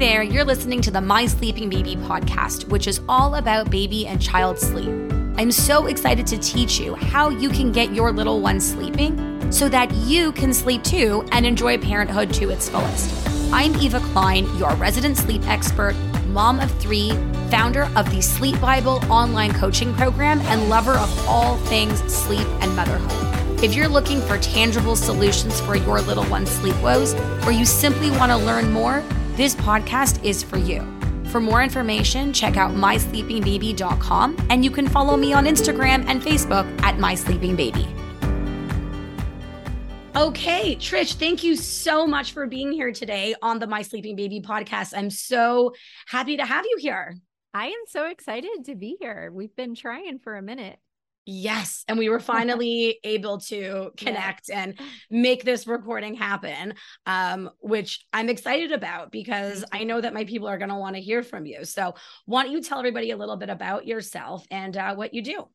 [0.00, 4.18] there, you're listening to the My Sleeping Baby podcast, which is all about baby and
[4.20, 4.88] child sleep.
[5.36, 9.68] I'm so excited to teach you how you can get your little one sleeping so
[9.68, 13.28] that you can sleep too and enjoy parenthood to its fullest.
[13.52, 15.94] I'm Eva Klein, your resident sleep expert,
[16.28, 17.10] mom of three,
[17.50, 22.74] founder of the Sleep Bible online coaching program, and lover of all things sleep and
[22.74, 23.62] motherhood.
[23.62, 27.12] If you're looking for tangible solutions for your little one's sleep woes,
[27.44, 29.04] or you simply want to learn more,
[29.40, 30.86] this podcast is for you.
[31.30, 36.66] For more information, check out mysleepingbaby.com and you can follow me on Instagram and Facebook
[36.82, 37.88] at mysleepingbaby.
[40.14, 44.42] Okay, Trish, thank you so much for being here today on the My Sleeping Baby
[44.42, 44.92] podcast.
[44.94, 45.72] I'm so
[46.06, 47.16] happy to have you here.
[47.54, 49.30] I am so excited to be here.
[49.32, 50.78] We've been trying for a minute.
[51.32, 51.84] Yes.
[51.86, 54.64] And we were finally able to connect yeah.
[54.64, 54.80] and
[55.10, 56.74] make this recording happen,
[57.06, 60.96] um, which I'm excited about because I know that my people are going to want
[60.96, 61.64] to hear from you.
[61.64, 61.94] So,
[62.26, 65.46] why don't you tell everybody a little bit about yourself and uh, what you do?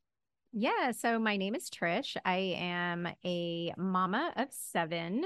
[0.54, 0.92] Yeah.
[0.92, 2.16] So, my name is Trish.
[2.24, 5.26] I am a mama of seven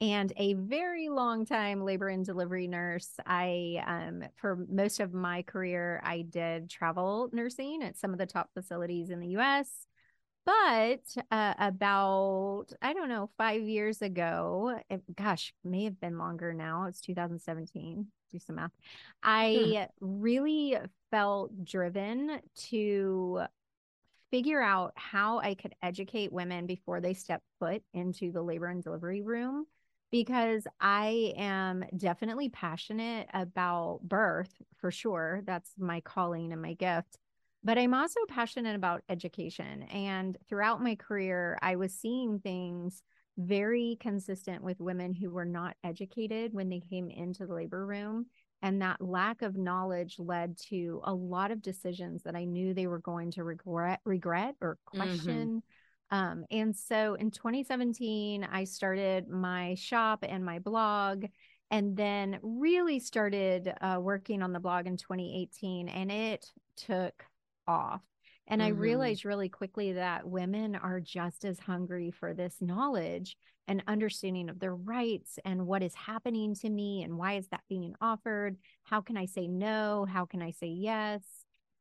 [0.00, 3.10] and a very long time labor and delivery nurse.
[3.26, 8.24] I, um, for most of my career, I did travel nursing at some of the
[8.24, 9.68] top facilities in the US.
[10.44, 16.52] But uh, about, I don't know, five years ago, it, gosh, may have been longer
[16.52, 16.86] now.
[16.86, 18.06] It's 2017.
[18.32, 18.70] Do some math.
[19.22, 20.76] I really
[21.10, 23.42] felt driven to
[24.30, 28.82] figure out how I could educate women before they step foot into the labor and
[28.82, 29.66] delivery room
[30.10, 35.42] because I am definitely passionate about birth for sure.
[35.44, 37.18] That's my calling and my gift.
[37.62, 39.82] But I'm also passionate about education.
[39.84, 43.02] And throughout my career, I was seeing things
[43.36, 48.26] very consistent with women who were not educated when they came into the labor room.
[48.62, 52.86] And that lack of knowledge led to a lot of decisions that I knew they
[52.86, 54.98] were going to regret, regret or mm-hmm.
[54.98, 55.46] question.
[55.46, 55.58] Mm-hmm
[56.10, 61.24] um, and so in 2017, I started my shop and my blog,
[61.70, 67.24] and then really started uh, working on the blog in 2018, and it took
[67.70, 68.02] off.
[68.48, 68.74] And mm-hmm.
[68.74, 73.36] I realized really quickly that women are just as hungry for this knowledge
[73.68, 77.62] and understanding of their rights and what is happening to me and why is that
[77.68, 78.56] being offered?
[78.82, 80.06] How can I say no?
[80.10, 81.22] How can I say yes?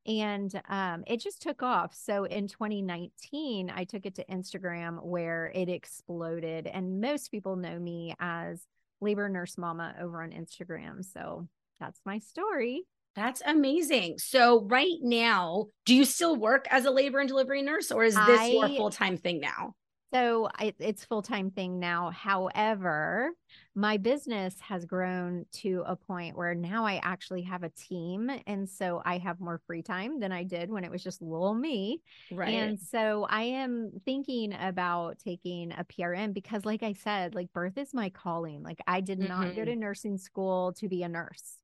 [0.06, 1.94] and um, it just took off.
[1.94, 7.78] So in 2019, I took it to Instagram where it exploded, and most people know
[7.78, 8.66] me as
[9.02, 11.06] labor nurse mama over on Instagram.
[11.06, 11.48] So
[11.80, 12.84] that's my story.
[13.20, 14.18] That's amazing.
[14.18, 18.16] So right now, do you still work as a labor and delivery nurse, or is
[18.16, 19.76] this I, your full time thing now?
[20.14, 22.12] So I, it's full time thing now.
[22.12, 23.32] However,
[23.76, 28.70] my business has grown to a point where now I actually have a team, and
[28.70, 32.02] so I have more free time than I did when it was just little me.
[32.32, 32.54] Right.
[32.54, 37.78] And so I am thinking about taking a PRN because, like I said, like birth
[37.78, 38.64] is my calling.
[38.64, 39.58] Like I did not mm-hmm.
[39.58, 41.58] go to nursing school to be a nurse.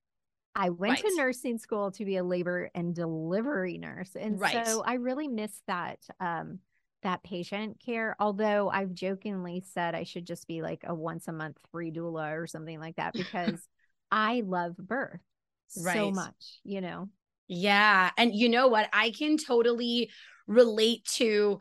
[0.55, 1.11] I went right.
[1.11, 4.15] to nursing school to be a labor and delivery nurse.
[4.17, 4.65] And right.
[4.65, 6.59] so I really miss that um
[7.03, 8.15] that patient care.
[8.19, 12.35] Although I've jokingly said I should just be like a once a month free doula
[12.35, 13.67] or something like that because
[14.11, 15.19] I love birth
[15.77, 15.95] right.
[15.95, 17.09] so much, you know?
[17.47, 18.09] Yeah.
[18.17, 18.89] And you know what?
[18.91, 20.09] I can totally
[20.47, 21.59] relate to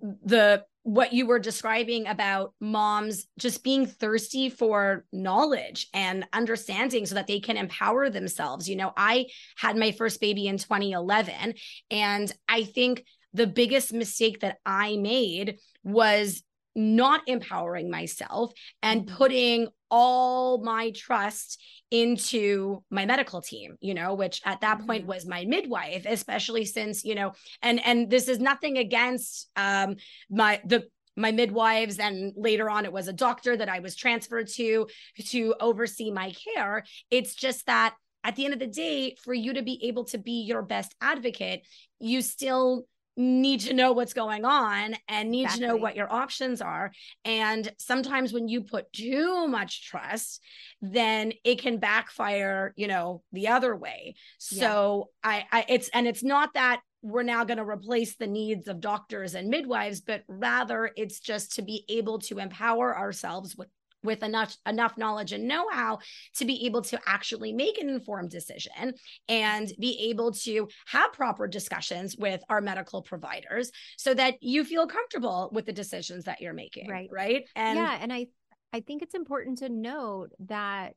[0.00, 7.14] the what you were describing about moms just being thirsty for knowledge and understanding so
[7.14, 8.68] that they can empower themselves.
[8.68, 11.54] You know, I had my first baby in 2011
[11.92, 16.42] and I think the biggest mistake that I made was
[16.80, 18.52] not empowering myself
[18.82, 19.16] and mm-hmm.
[19.16, 21.60] putting all my trust
[21.90, 25.10] into my medical team you know which at that point mm-hmm.
[25.10, 27.32] was my midwife especially since you know
[27.62, 29.96] and and this is nothing against um
[30.30, 30.84] my the
[31.16, 34.86] my midwives and later on it was a doctor that I was transferred to
[35.26, 39.54] to oversee my care it's just that at the end of the day for you
[39.54, 41.66] to be able to be your best advocate
[41.98, 42.84] you still
[43.20, 45.66] need to know what's going on and need exactly.
[45.66, 46.90] to know what your options are
[47.24, 50.42] and sometimes when you put too much trust
[50.80, 55.30] then it can backfire you know the other way so yeah.
[55.30, 58.80] I, I it's and it's not that we're now going to replace the needs of
[58.80, 63.68] doctors and midwives but rather it's just to be able to empower ourselves with
[64.02, 65.98] with enough enough knowledge and know-how
[66.36, 68.94] to be able to actually make an informed decision
[69.28, 74.86] and be able to have proper discussions with our medical providers so that you feel
[74.86, 78.26] comfortable with the decisions that you're making right right and yeah and i
[78.72, 80.94] i think it's important to note that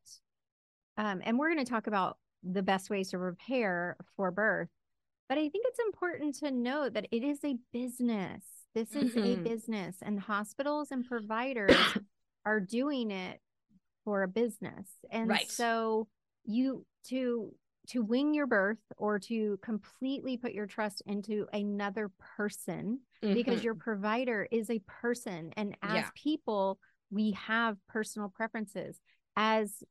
[0.97, 4.69] um, and we're going to talk about the best ways to prepare for birth.
[5.29, 8.43] But I think it's important to note that it is a business.
[8.75, 9.41] This is mm-hmm.
[9.41, 11.75] a business, and hospitals and providers
[12.45, 13.39] are doing it
[14.03, 14.87] for a business.
[15.11, 15.49] And right.
[15.49, 16.07] so
[16.45, 17.53] you to
[17.89, 23.33] to wing your birth or to completely put your trust into another person mm-hmm.
[23.33, 26.09] because your provider is a person and as yeah.
[26.15, 26.79] people
[27.11, 28.99] we have personal preferences
[29.35, 29.83] as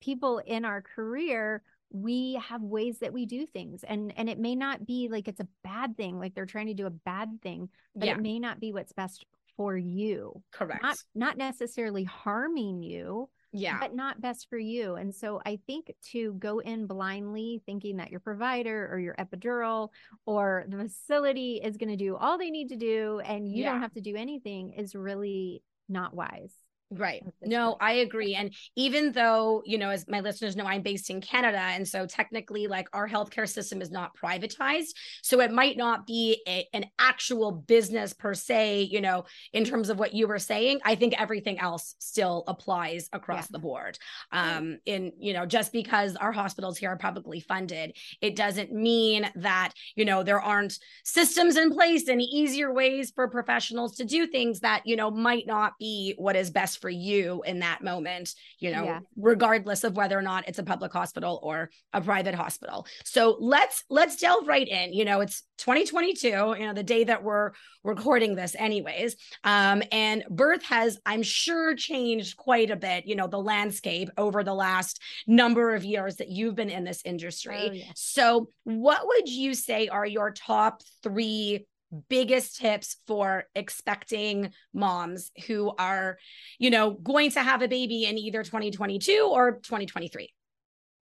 [0.00, 1.62] people in our career
[1.92, 5.40] we have ways that we do things and and it may not be like it's
[5.40, 8.14] a bad thing like they're trying to do a bad thing but yeah.
[8.14, 9.26] it may not be what's best
[9.60, 10.82] for you correct.
[10.82, 13.78] not not necessarily harming you yeah.
[13.78, 14.94] but not best for you.
[14.94, 19.90] And so i think to go in blindly thinking that your provider or your epidural
[20.24, 23.72] or the facility is going to do all they need to do and you yeah.
[23.72, 26.54] don't have to do anything is really not wise
[26.92, 27.22] Right.
[27.40, 28.34] No, I agree.
[28.34, 31.60] And even though, you know, as my listeners know, I'm based in Canada.
[31.60, 34.88] And so technically, like our healthcare system is not privatized.
[35.22, 39.88] So it might not be a, an actual business per se, you know, in terms
[39.88, 40.80] of what you were saying.
[40.84, 43.52] I think everything else still applies across yeah.
[43.52, 43.96] the board.
[44.32, 49.30] Um, in, you know, just because our hospitals here are publicly funded, it doesn't mean
[49.36, 54.26] that, you know, there aren't systems in place and easier ways for professionals to do
[54.26, 58.34] things that, you know, might not be what is best for you in that moment,
[58.58, 59.00] you know, yeah.
[59.16, 62.86] regardless of whether or not it's a public hospital or a private hospital.
[63.04, 64.92] So let's let's delve right in.
[64.92, 67.52] You know, it's 2022, you know, the day that we're
[67.84, 69.16] recording this anyways.
[69.44, 74.42] Um, and birth has, I'm sure, changed quite a bit, you know, the landscape over
[74.42, 77.68] the last number of years that you've been in this industry.
[77.70, 77.84] Oh, yeah.
[77.94, 81.66] So what would you say are your top three
[82.08, 86.18] biggest tips for expecting moms who are,
[86.58, 90.32] you know, going to have a baby in either 2022 or 2023?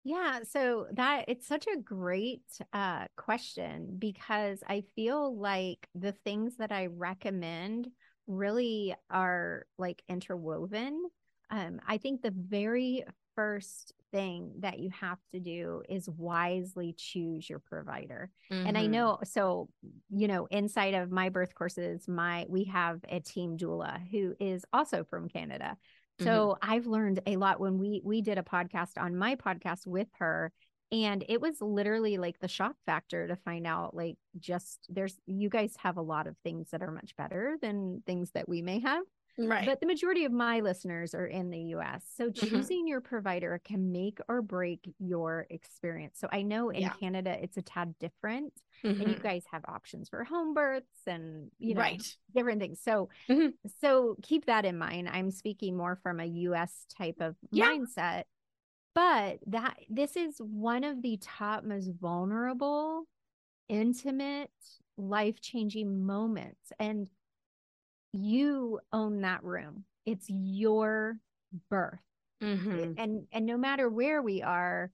[0.03, 2.43] Yeah, so that it's such a great
[2.73, 7.89] uh, question because I feel like the things that I recommend
[8.27, 11.05] really are like interwoven.
[11.49, 13.03] Um, I think the very
[13.35, 18.31] first thing that you have to do is wisely choose your provider.
[18.51, 18.67] Mm-hmm.
[18.67, 18.91] And I mm-hmm.
[18.91, 19.69] know so
[20.09, 24.65] you know inside of my birth courses my we have a team doula who is
[24.71, 25.77] also from Canada.
[26.21, 26.71] So mm-hmm.
[26.71, 30.53] I've learned a lot when we we did a podcast on my podcast with her
[30.91, 35.49] and it was literally like the shock factor to find out like just there's you
[35.49, 38.79] guys have a lot of things that are much better than things that we may
[38.79, 39.03] have
[39.37, 39.65] Right.
[39.65, 42.05] But the majority of my listeners are in the US.
[42.15, 42.45] So mm-hmm.
[42.45, 42.87] choosing mm-hmm.
[42.87, 46.19] your provider can make or break your experience.
[46.19, 46.93] So I know in yeah.
[46.99, 48.53] Canada it's a tad different
[48.83, 49.01] mm-hmm.
[49.01, 49.23] and you mm-hmm.
[49.23, 52.03] guys have options for home births and you know right.
[52.33, 52.79] different things.
[52.81, 53.49] So mm-hmm.
[53.81, 55.09] so keep that in mind.
[55.09, 57.65] I'm speaking more from a US type of yeah.
[57.65, 58.23] mindset.
[58.93, 63.03] But that this is one of the top most vulnerable,
[63.67, 64.51] intimate,
[64.97, 67.07] life-changing moments and
[68.15, 69.83] you own that room.
[70.05, 71.17] It's your
[71.69, 71.99] birth.
[72.43, 72.93] Mm-hmm.
[72.97, 74.91] And and no matter where we are,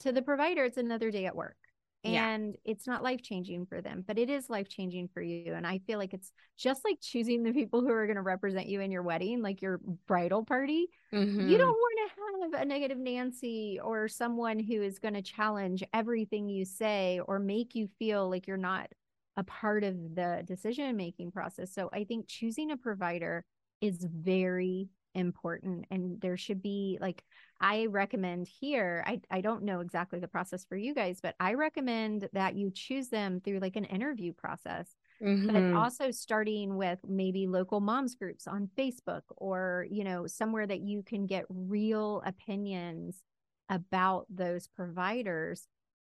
[0.00, 1.56] to the provider, it's another day at work.
[2.02, 2.72] And yeah.
[2.72, 5.52] it's not life changing for them, but it is life changing for you.
[5.52, 8.68] And I feel like it's just like choosing the people who are going to represent
[8.68, 10.86] you in your wedding, like your bridal party.
[11.12, 11.48] Mm-hmm.
[11.48, 15.84] You don't want to have a negative Nancy or someone who is going to challenge
[15.92, 18.88] everything you say or make you feel like you're not
[19.36, 21.72] a part of the decision making process.
[21.72, 23.44] So I think choosing a provider
[23.80, 27.24] is very important and there should be like
[27.60, 31.54] I recommend here I I don't know exactly the process for you guys but I
[31.54, 35.72] recommend that you choose them through like an interview process mm-hmm.
[35.72, 40.80] but also starting with maybe local moms groups on Facebook or you know somewhere that
[40.80, 43.22] you can get real opinions
[43.68, 45.66] about those providers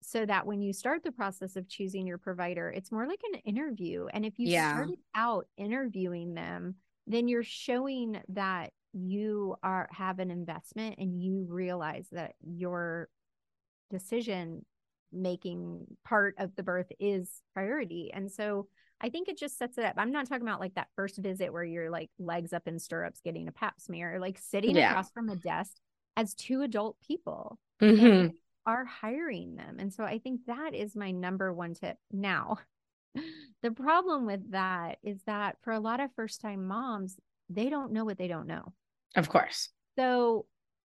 [0.03, 3.39] so that when you start the process of choosing your provider, it's more like an
[3.39, 4.07] interview.
[4.13, 4.73] And if you yeah.
[4.73, 6.75] started out interviewing them,
[7.07, 13.09] then you're showing that you are have an investment and you realize that your
[13.89, 14.65] decision
[15.11, 18.11] making part of the birth is priority.
[18.13, 18.67] And so
[19.01, 19.95] I think it just sets it up.
[19.97, 23.21] I'm not talking about like that first visit where you're like legs up in stirrups
[23.23, 24.91] getting a pap smear, like sitting yeah.
[24.91, 25.73] across from a desk
[26.15, 27.57] as two adult people.
[27.81, 29.77] Mm-hmm are hiring them.
[29.79, 31.97] And so I think that is my number one tip.
[32.11, 32.57] Now,
[33.63, 37.17] the problem with that is that for a lot of first time moms,
[37.49, 38.73] they don't know what they don't know.
[39.15, 39.69] Of course.
[39.97, 40.45] So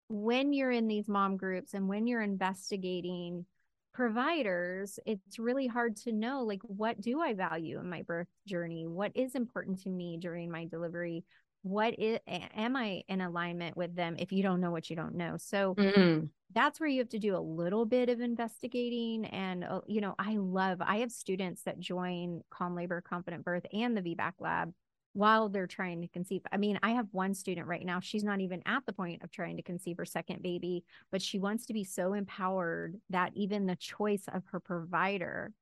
[0.09, 3.47] when you're in these mom groups and when you're investigating
[3.93, 8.87] providers, it's really hard to know like what do I value in my birth journey?
[8.87, 11.25] What is important to me during my delivery?
[11.65, 15.17] What is am i in alignment with them if you don't know what you don't
[15.17, 16.31] know so Mhm.
[16.53, 20.15] that's where you have to do a little bit of investigating and uh, you know
[20.19, 24.73] i love i have students that join calm labor confident birth and the vbac lab
[25.15, 28.41] while they're trying to conceive i mean i have one student right now she's not
[28.41, 31.73] even at the point of trying to conceive her second baby but she wants to
[31.73, 35.53] be so empowered that even the choice of her provider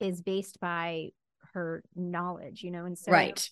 [0.00, 1.10] is based by
[1.54, 3.50] her knowledge you know and so right.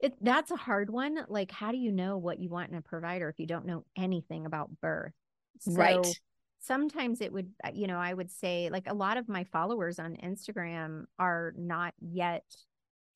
[0.00, 2.82] It, that's a hard one like how do you know what you want in a
[2.82, 5.12] provider if you don't know anything about birth
[5.58, 6.18] so Right.
[6.60, 9.98] sometimes it would uh, you know i would say like a lot of my followers
[9.98, 12.44] on instagram are not yet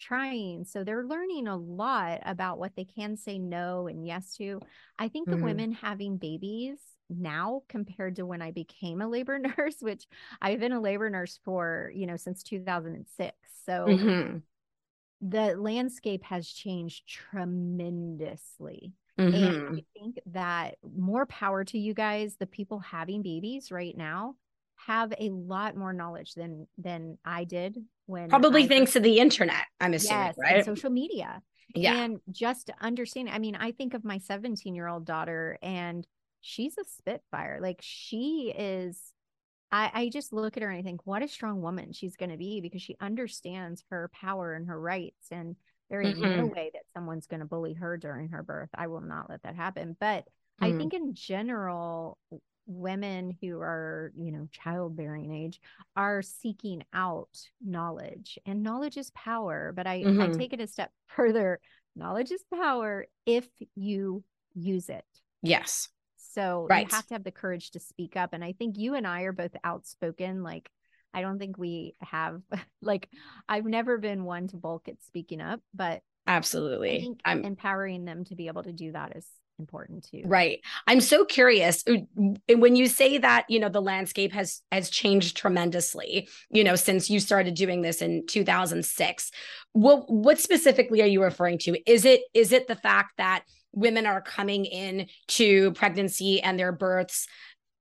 [0.00, 4.60] trying so they're learning a lot about what they can say no and yes to
[4.98, 5.38] i think the Mhm.
[5.38, 10.06] women having babies now compared to when i became a labor nurse which
[10.40, 14.42] i've been a labor nurse for you know since 2006 so Mhm.
[15.22, 18.92] The landscape has changed tremendously.
[19.18, 19.34] Mhm.
[19.68, 24.34] And I think that more power to you guys, the people having babies right now
[24.76, 29.18] have a lot more knowledge than than I did when Probably I thanks to the
[29.18, 30.64] internet, I'm assuming, yes, and right?
[30.64, 31.40] social media.
[31.74, 32.02] yeah.
[32.02, 36.06] And just to understand, I mean, I think of my 17 year old daughter and
[36.40, 37.60] she's a spitfire.
[37.62, 39.12] Like she is,
[39.72, 42.30] I, I just look at her and I think, what a strong woman she's going
[42.30, 45.28] to be because she understands her power and her rights.
[45.30, 45.56] And
[45.88, 46.54] there is no Mhm.
[46.54, 48.68] way that someone's going to bully her during her birth.
[48.74, 49.96] I will not let that happen.
[49.98, 50.28] But
[50.60, 50.76] I Mhm.
[50.78, 52.18] think in general,
[52.66, 55.60] women who are, you know, childbearing age
[55.96, 57.28] are seeking out
[57.60, 59.72] knowledge and knowledge is power.
[59.74, 60.38] But I, I Mhm.
[60.38, 61.60] take it a step further.
[61.96, 64.22] Knowledge is power if you
[64.54, 65.04] use it.
[65.42, 65.88] Yes.
[66.34, 66.86] So Right.
[66.88, 68.32] you have to have the courage to speak up.
[68.32, 70.42] And I think you and I are both outspoken.
[70.42, 70.70] Like,
[71.14, 72.40] I don't think we have,
[72.82, 73.08] like,
[73.48, 77.00] I've never been one to bulk at speaking up, but I Absolutely.
[77.00, 79.26] think I'm empowering them to be able to do that is
[79.58, 80.22] important too.
[80.24, 80.60] Right.
[80.86, 81.84] I'm so curious
[82.48, 87.10] when you say that, you know, the landscape has has changed tremendously, you know, since
[87.10, 89.30] you started doing this in 2006.
[89.72, 91.78] What what specifically are you referring to?
[91.90, 96.72] Is it is it the fact that women are coming in to pregnancy and their
[96.72, 97.26] births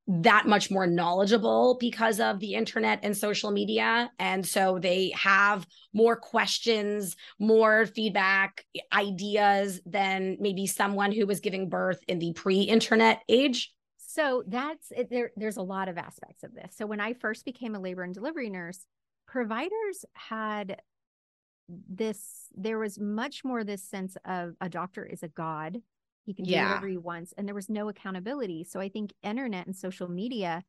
[0.08, 5.66] that much more knowledgeable because of the internet and social media and so they have
[5.94, 13.22] more questions more feedback ideas than maybe someone who was giving birth in the pre-internet
[13.30, 15.32] age So that's there.
[15.38, 16.76] There's a lot of aspects of this.
[16.76, 18.86] So when I first became a labor and delivery nurse,
[19.26, 20.82] providers had
[21.88, 22.48] this.
[22.56, 25.82] There was much more this sense of a doctor is a god.
[26.26, 26.64] He can do Yeah.
[26.64, 28.64] whatever he wants, and there was no accountability.
[28.66, 30.64] So I think internet and social media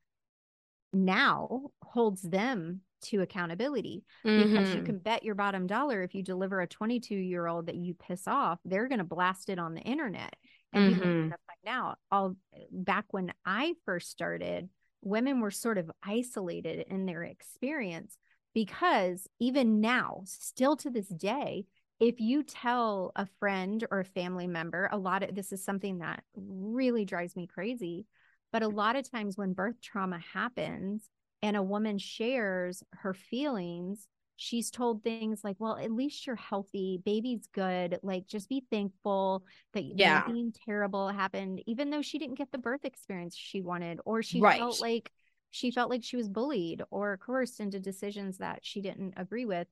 [0.92, 4.04] now holds them to accountability
[4.36, 4.86] because you Mhm.
[4.86, 8.28] can bet your bottom dollar if you deliver a 22 year old that you piss
[8.28, 10.36] off, they're going to blast it on the internet
[10.72, 11.00] and Mhm.
[11.00, 11.98] going to find out.
[12.10, 12.36] All
[12.70, 18.16] back when I first started, women were sort of isolated in their experience
[18.54, 21.66] because even now, still to this day,
[22.00, 25.98] if you tell a friend or a family member, a lot of this is something
[25.98, 28.06] that really drives me crazy.
[28.52, 31.08] But a lot of times when birth trauma happens
[31.42, 37.00] and a woman shares her feelings, she's told things like, well, at least you're healthy,
[37.04, 40.22] baby's good, like just be thankful that Yeah.
[40.24, 44.40] nothing terrible happened, even though she didn't get the birth experience she wanted, or she
[44.40, 44.58] Right.
[44.58, 45.12] felt like
[45.52, 49.68] she felt like she was bullied or coerced into decisions that she didn't agree with.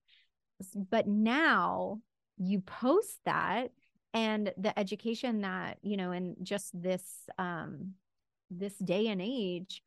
[0.75, 2.01] But now
[2.37, 3.73] you post that
[4.13, 7.03] and the education that, you know, in just this
[7.39, 7.95] um
[8.51, 9.83] this day and age,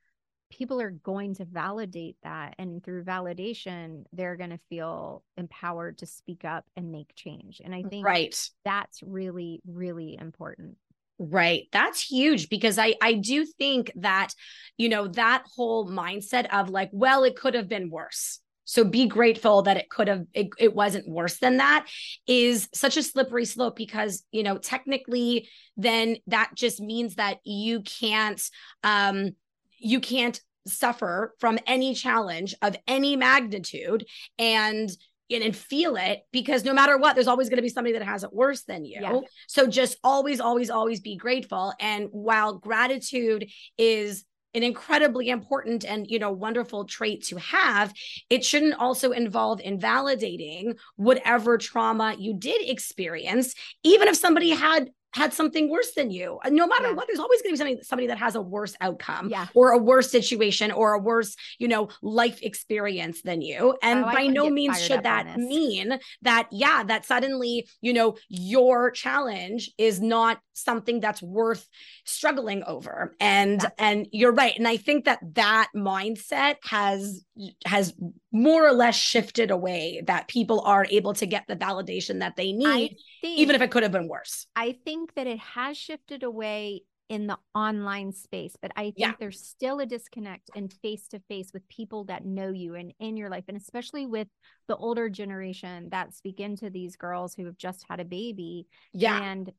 [0.49, 2.55] people are going to validate that.
[2.57, 7.61] And through validation, they're going to feel empowered to speak up and make change.
[7.63, 10.77] And I think right that's really, really important.
[11.25, 11.69] Right.
[11.71, 14.33] That's huge because I I do think that
[14.77, 18.39] you know that whole mindset of like well it could have been worse.
[18.65, 21.87] So be grateful that it could have it, it wasn't worse than that
[22.27, 27.81] is such a slippery slope because you know technically then that just means that you
[27.83, 28.41] can't
[28.83, 29.31] um
[29.79, 34.05] you can't suffer from any challenge of any magnitude
[34.37, 34.89] and
[35.31, 38.05] and, and feel it because no matter what there's always going to be somebody that
[38.05, 38.99] has it worse than you.
[39.01, 39.19] Yeah.
[39.47, 41.73] So just always, always, always be grateful.
[41.79, 47.91] And while gratitude is an incredibly important and you know wonderful trait to have
[48.29, 55.33] it shouldn't also involve invalidating whatever trauma you did experience even if somebody had had
[55.33, 56.39] something worse than you.
[56.43, 56.93] Uh, no matter Yeah.
[56.93, 59.47] what, there's always going to be somebody somebody that has a worse outcome Yeah.
[59.53, 63.75] or a worse situation or a worse, you know, life experience than you.
[63.81, 68.91] And Oh, by no means should that mean that, yeah, that suddenly, you know, your
[68.91, 71.67] challenge is not something that's worth
[72.05, 73.15] struggling over.
[73.19, 73.69] And Yeah.
[73.77, 74.57] and you're right.
[74.57, 77.23] And I think that that mindset has
[77.65, 77.93] has
[78.33, 82.51] more or less shifted away that people are able to get the validation that they
[82.51, 84.47] need, think even if it could have been worse.
[84.55, 89.13] I think that it has shifted away in the online space, but I think Yeah.
[89.19, 93.17] there's still a disconnect in face to face with people that know you and in
[93.17, 94.27] your life, and especially with
[94.67, 98.67] the older generation that speak into these girls who have just had a baby.
[98.93, 99.21] Yeah.
[99.21, 99.51] And,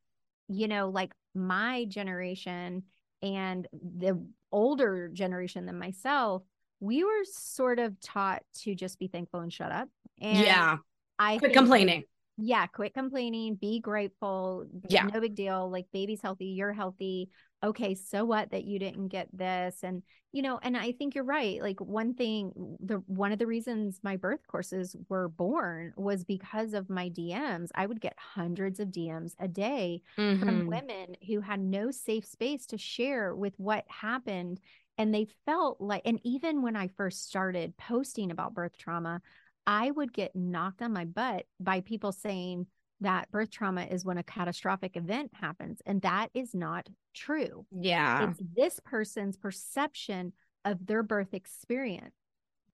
[0.48, 2.84] you know, like my generation
[3.22, 6.42] and the older generation than myself,
[6.80, 9.88] we were sort of taught to just be thankful and shut up.
[10.20, 10.76] And yeah.
[11.18, 12.04] I Quit complaining.
[12.36, 14.66] yeah, quit complaining, be grateful.
[14.88, 15.04] Yeah.
[15.06, 15.70] No big deal.
[15.70, 17.30] Like baby's healthy, you're healthy.
[17.62, 20.02] Okay, so what that you didn't get this and
[20.32, 21.62] you know, and I think you're right.
[21.62, 26.74] Like one thing the one of the reasons my birth courses were born was because
[26.74, 27.68] of my DMs.
[27.76, 30.40] I would get hundreds of DMs a day Mhm.
[30.40, 34.58] from women who had no safe space to share with what happened
[34.98, 39.20] and they felt like and even when I first started posting about birth trauma,
[39.66, 42.66] I would get knocked on my butt by people saying
[43.00, 47.66] that birth trauma is when a catastrophic event happens and that is not true.
[47.70, 48.30] Yeah.
[48.30, 50.32] It's this person's perception
[50.64, 52.14] of their birth experience.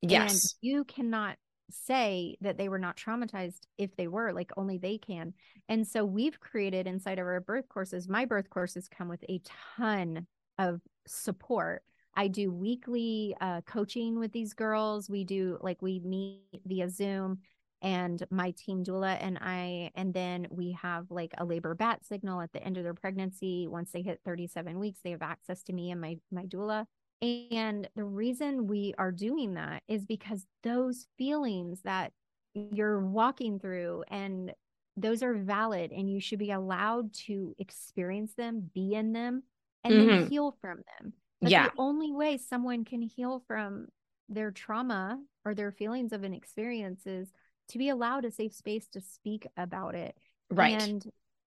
[0.03, 0.55] Yes.
[0.63, 1.37] And you cannot
[1.71, 5.33] say that they were not traumatized if they were, like only they can.
[5.69, 9.41] And so we've created inside of our birth courses, my birth courses come with a
[9.77, 10.27] ton
[10.59, 11.83] of support.
[12.15, 15.09] I do weekly uh, coaching with these girls.
[15.11, 17.39] We do like we meet via Zoom
[17.83, 22.41] and my team doula and I, and then we have like a labor bat signal
[22.43, 23.67] at the end of their pregnancy.
[23.69, 26.87] Once they hit 37 weeks, they have access to me and my my doula.
[27.23, 32.13] And the reason we are doing that is because those feelings that
[32.55, 34.53] you're walking through and
[34.97, 39.43] those are valid and you should be allowed to experience them, be in them,
[39.85, 40.29] and then Mhm.
[40.29, 41.13] heal from them.
[41.41, 41.69] But Yeah.
[41.69, 43.89] the only way someone can heal from
[44.29, 47.33] their trauma or their feelings of an experience is
[47.69, 50.17] to be allowed a safe space to speak about it.
[50.51, 50.81] Right.
[50.81, 51.05] And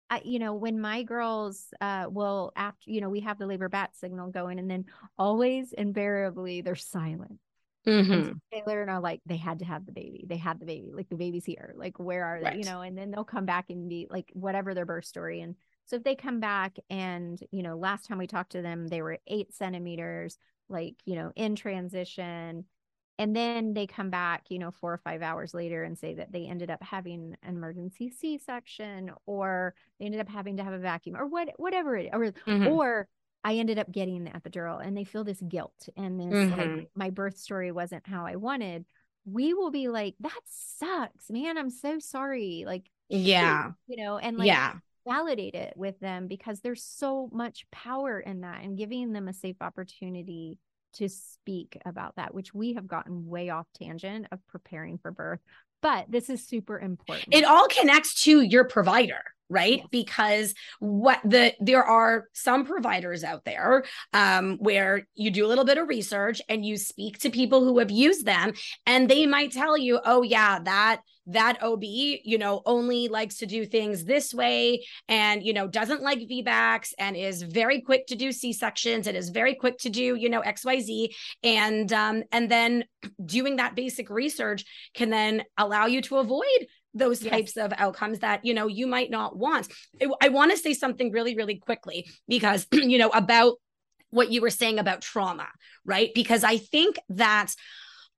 [0.08, 3.68] I, you know, when my girls uh will after, you know, we have the labor
[3.68, 4.86] bat signal going and then
[5.18, 7.38] always invariably they're silent.
[7.86, 8.12] Mhm.
[8.12, 10.26] And Taylor and I are like, they had to have the baby.
[10.28, 10.90] They had the baby.
[10.92, 11.72] Like the baby's here.
[11.76, 12.44] Like, where are they?
[12.44, 12.58] Right.
[12.58, 15.40] You know, and then they'll come back and be like, whatever their birth story.
[15.40, 15.54] And
[15.90, 19.03] so if they come back and, you know, last time we talked to them, they
[19.03, 22.64] were eight centimeters, like, you know, in transition.
[23.18, 26.33] And then they come back, you know, four or five hours later and say that
[26.33, 30.72] they ended up having an emergency C section or they ended up having to have
[30.72, 32.81] a vacuum or what, whatever it or Mhm.
[32.81, 33.09] or
[33.44, 36.88] I ended up getting the epidural and they feel this guilt and this like Mhm.
[36.94, 38.87] my birth story wasn't how I wanted.
[39.26, 41.59] We will be like, that sucks, man.
[41.59, 42.64] I'm so sorry.
[42.66, 43.72] Like, shoot," Yeah.
[43.87, 44.79] you know, and like yeah.
[45.06, 49.32] Validate it with them because there's so much power in that and giving them a
[49.32, 50.58] safe opportunity
[50.94, 55.40] to speak about that, which we have gotten way off tangent of preparing for birth.
[55.82, 57.34] But this is super important.
[57.34, 59.82] It all connects to your provider, right?
[59.90, 63.84] Because what the there are some providers out there
[64.14, 67.78] um, where you do a little bit of research and you speak to people who
[67.80, 68.52] have used them,
[68.86, 73.46] and they might tell you, "Oh yeah, that that OB, you know, only likes to
[73.46, 78.16] do things this way, and you know, doesn't like VBACs, and is very quick to
[78.16, 81.92] do C sections, and is very quick to do, you know, X Y Z, and
[81.92, 82.84] um, and then
[83.24, 87.31] doing that basic research can then allow you to avoid those Yes.
[87.31, 89.68] types of outcomes that you know you might not want
[90.00, 93.55] i, I want to say something really really quickly because you know about
[94.11, 95.46] what you were saying about trauma
[95.85, 97.55] right because i think that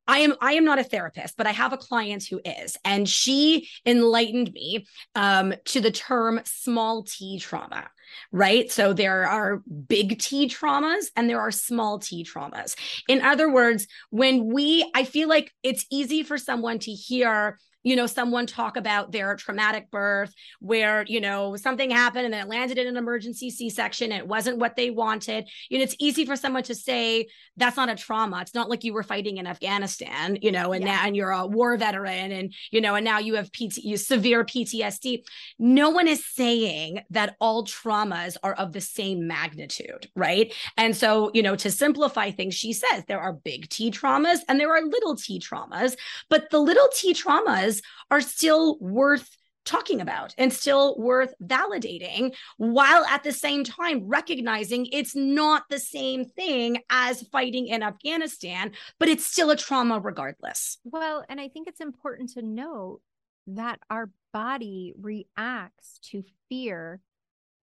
[0.07, 3.09] I am I am not a therapist, but I have a client who is, and
[3.09, 7.89] she enlightened me um, to the term small T trauma.
[8.31, 8.71] Right.
[8.71, 12.75] So there are big T traumas and there are small T traumas.
[13.09, 17.97] In other words, when we, I feel like it's easy for someone to hear, you
[17.97, 22.49] know, someone talk about their traumatic birth where, you know, something happened and then it
[22.49, 25.49] landed in an emergency C section and it wasn't what they wanted.
[25.69, 28.41] You know, it's easy for someone to say, that's not a trauma.
[28.41, 30.97] It's not like you were fighting in Afghanistan, you know, and Yeah.
[30.97, 33.97] now and you're a war veteran and, you know, and now you have PT, you
[33.97, 35.23] severe PTSD.
[35.59, 40.53] No one is saying that all traumas are of the same magnitude, right?
[40.77, 44.59] And so, you know, to simplify things, she says there are big T traumas and
[44.59, 45.97] there are little T traumas,
[46.29, 47.72] but the little T traumas
[48.11, 54.87] are still worth talking about and still worth validating while at the same time recognizing
[54.87, 60.79] it's not the same thing as fighting in Afghanistan, but it's still a trauma regardless.
[60.85, 63.01] Well, and I think it's important to note
[63.47, 67.01] that our body reacts to fear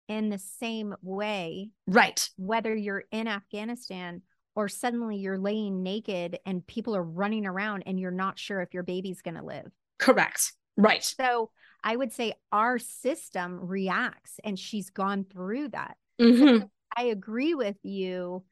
[0.07, 1.69] in the same way.
[1.87, 2.27] Right.
[2.37, 4.21] Whether you're in Afghanistan
[4.55, 8.73] or suddenly you're laying naked and people are running around and you're not sure if
[8.73, 9.71] your baby's going to live.
[9.99, 10.53] Correct.
[10.77, 11.03] Right.
[11.03, 11.51] So
[11.83, 15.97] I would say our system reacts and she's gone through that.
[16.19, 16.61] Mm-hmm.
[16.61, 18.43] So I agree with you,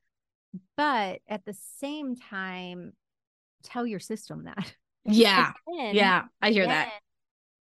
[0.76, 2.94] but at the same time,
[3.64, 4.74] tell your system that.
[5.06, 5.52] Yeah.
[5.78, 6.24] Then, yeah.
[6.42, 6.92] I hear that.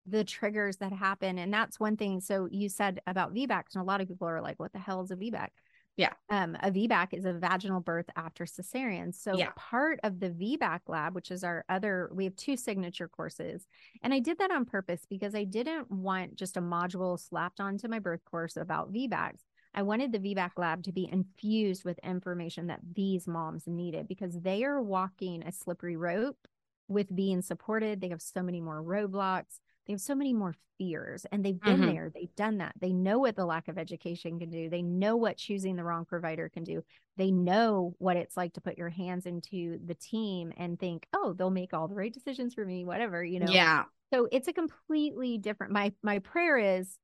[0.07, 1.39] The triggers that happen.
[1.39, 2.21] And that's one thing.
[2.21, 5.03] So you said about VBAC, and a lot of people are like, what the hell
[5.03, 5.49] is a VBAC?
[5.97, 6.13] Yeah.
[6.29, 9.15] Um, a VBAC is a vaginal birth after cesarean.
[9.15, 9.51] So yeah.
[9.57, 13.67] part of the VBAC lab, which is our other, we have two signature courses.
[14.03, 17.89] And I did that on purpose because I didn't want just a module slapped onto
[17.89, 19.41] my birth course about VBACs.
[19.75, 24.39] I wanted the VBAC lab to be infused with information that these moms needed because
[24.41, 26.49] they are walking a slippery rope
[26.89, 28.01] with being supported.
[28.01, 31.81] They have so many more roadblocks they have so many more fears and they've been
[31.81, 31.95] mm-hmm.
[31.95, 35.17] there they've done that they know what the lack of education can do they know
[35.17, 36.83] what choosing the wrong provider can do
[37.17, 41.33] they know what it's like to put your hands into the team and think oh
[41.33, 44.53] they'll make all the right decisions for me whatever you know yeah so it's a
[44.53, 46.99] completely different my my prayer is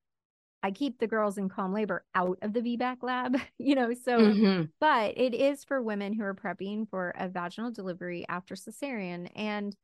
[0.63, 3.93] I keep the girls in calm labor out of the VBAC lab, you know.
[3.95, 4.67] So, mm-hmm.
[4.81, 9.29] but it is for women who are prepping for a vaginal delivery after cesarean.
[9.35, 9.75] And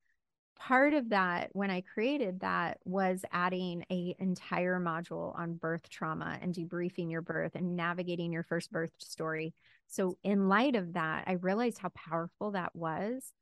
[0.59, 6.39] part of that when i created that was adding a entire module on birth trauma
[6.43, 9.55] and debriefing your birth and navigating your first birth story.
[9.87, 13.33] So in light of that i realized how powerful that was.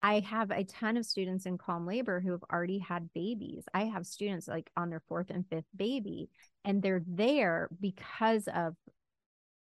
[0.00, 3.64] I have a ton of students in calm labor who have already had babies.
[3.74, 6.30] I have students like on their fourth and fifth baby
[6.64, 8.76] and they're there because of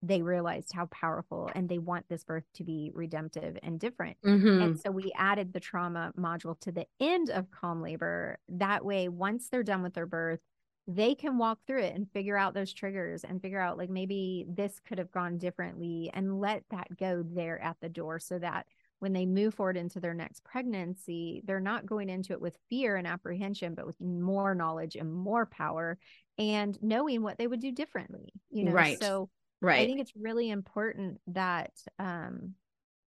[0.07, 4.17] they realized how powerful and they want this birth to be redemptive and different.
[4.23, 4.61] Mm-hmm.
[4.61, 8.37] And so we added the trauma module to the end of calm labor.
[8.49, 10.39] That way, once they're done with their birth,
[10.87, 14.45] they can walk through it and figure out those triggers and figure out like maybe
[14.47, 18.67] this could have gone differently and let that go there at the door so that
[18.99, 22.95] when they move forward into their next pregnancy, they're not going into it with fear
[22.95, 25.97] and apprehension, but with more knowledge and more power
[26.37, 28.71] and knowing what they would do differently, you know?
[28.71, 29.01] Right.
[29.01, 29.29] So
[29.65, 29.81] Right.
[29.81, 32.53] I think it's really important that um,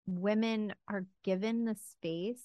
[0.06, 2.42] women are given the space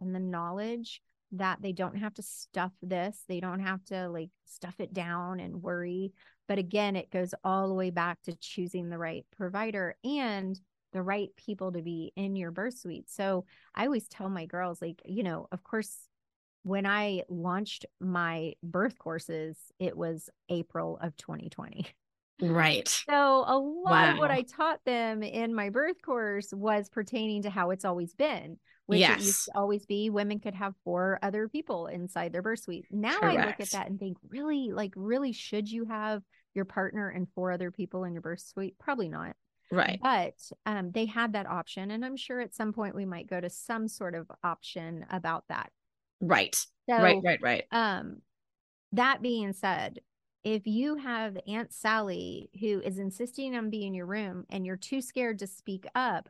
[0.00, 4.30] and the knowledge that they don't have to stuff this, they don't have to like
[4.46, 6.12] stuff it down and worry.
[6.48, 10.58] But again, it goes all the way back to choosing the right provider and
[10.92, 13.08] the right people to be in your birth suite.
[13.08, 13.44] So
[13.76, 16.08] I always tell my girls, like, you know, of course,
[16.64, 21.86] when I launched my birth courses, it was April of 2020.
[22.40, 22.88] Right.
[23.08, 24.12] So a lot wow.
[24.12, 28.12] of what I taught them in my birth course was pertaining to how it's always
[28.14, 29.20] been, which yes.
[29.20, 32.84] it used to always be women could have four other people inside their birth suite.
[32.90, 33.38] Now Correct.
[33.38, 36.22] I look at that and think, really, like, really, should you have
[36.54, 38.76] your partner and four other people in your birth suite?
[38.78, 39.34] Probably not.
[39.72, 39.98] Right.
[40.02, 40.34] But
[40.66, 41.90] um, they had that option.
[41.90, 45.44] And I'm sure at some point we might go to some sort of option about
[45.48, 45.70] that.
[46.20, 46.54] Right.
[46.88, 47.64] So, right, right, right.
[47.72, 48.18] Um,
[48.92, 50.00] that being said,
[50.46, 54.76] if you have Aunt Sally who is insisting on being in your room and you're
[54.76, 56.28] too scared to speak up,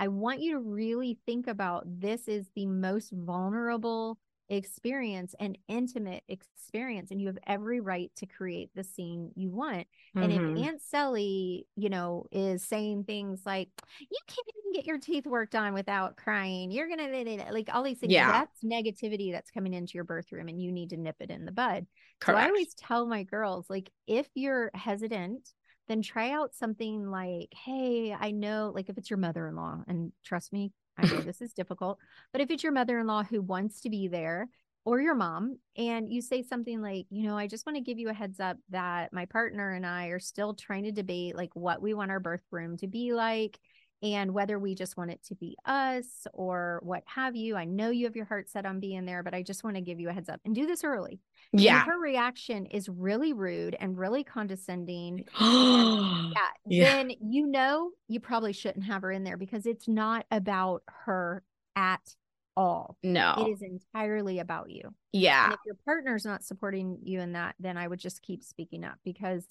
[0.00, 4.16] I want you to really think about this is the most vulnerable
[4.50, 9.86] experience and intimate experience and you have every right to create the scene you want
[10.16, 10.22] mm-hmm.
[10.22, 10.64] and if mm-hmm.
[10.64, 13.68] aunt sally you know is saying things like
[14.00, 17.98] you can't even get your teeth worked on without crying you're gonna like all these
[17.98, 18.32] things yeah.
[18.32, 21.44] that's negativity that's coming into your birth room and you need to nip it in
[21.44, 21.86] the bud
[22.20, 22.38] Correct.
[22.38, 25.46] so i always tell my girls like if you're hesitant
[25.88, 30.54] then try out something like hey i know like if it's your mother-in-law and trust
[30.54, 31.98] me I know this is difficult,
[32.32, 34.48] but if it's your mother in law who wants to be there
[34.84, 37.98] or your mom, and you say something like, you know, I just want to give
[37.98, 41.50] you a heads up that my partner and I are still trying to debate like
[41.54, 43.58] what we want our birth room to be like
[44.02, 47.56] and whether we just want it to be us or what have you.
[47.56, 49.82] I know you have your heart set on being there, but I just want to
[49.82, 51.20] give you a heads up and do this early.
[51.52, 51.84] Yeah.
[51.84, 55.24] her reaction is really rude and really condescending.
[55.40, 56.94] and, yeah, yeah.
[56.94, 61.42] Then you know you probably shouldn't have her in there because it's not about her
[61.74, 62.14] at
[62.56, 62.96] all.
[63.02, 63.34] No.
[63.38, 64.94] It is entirely about you.
[65.12, 65.44] Yeah.
[65.44, 68.84] And if your partner's not supporting you in that, then I would just keep speaking
[68.84, 69.44] up because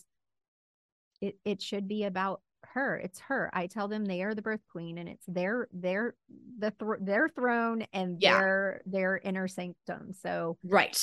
[1.21, 3.49] it, it should be about her it's her.
[3.53, 6.15] I tell them they are the birth queen and it's their their
[6.59, 8.37] the th- their throne and yeah.
[8.37, 10.13] their their inner sanctum.
[10.21, 10.97] So right.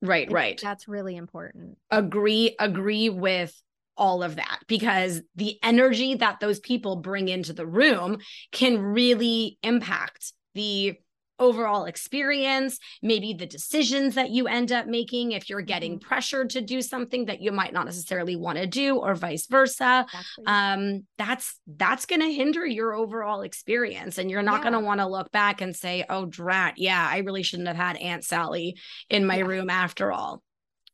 [0.00, 0.60] Right right.
[0.62, 1.76] that's really important.
[1.90, 3.52] Agree agree with
[3.96, 8.18] all of that because the energy that those people bring into the room
[8.52, 10.96] can really impact the
[11.38, 16.08] overall experience, maybe the decisions that you end up making if you're getting mm-hmm.
[16.08, 20.06] pressured to do something that you might not necessarily want to do or vice versa.
[20.08, 20.44] Exactly.
[20.46, 24.70] Um that's that's going to hinder your overall experience and you're not yeah.
[24.70, 27.76] going to want to look back and say, "Oh drat, yeah, I really shouldn't have
[27.76, 28.76] had Aunt Sally
[29.10, 29.44] in my yeah.
[29.44, 30.42] room after all."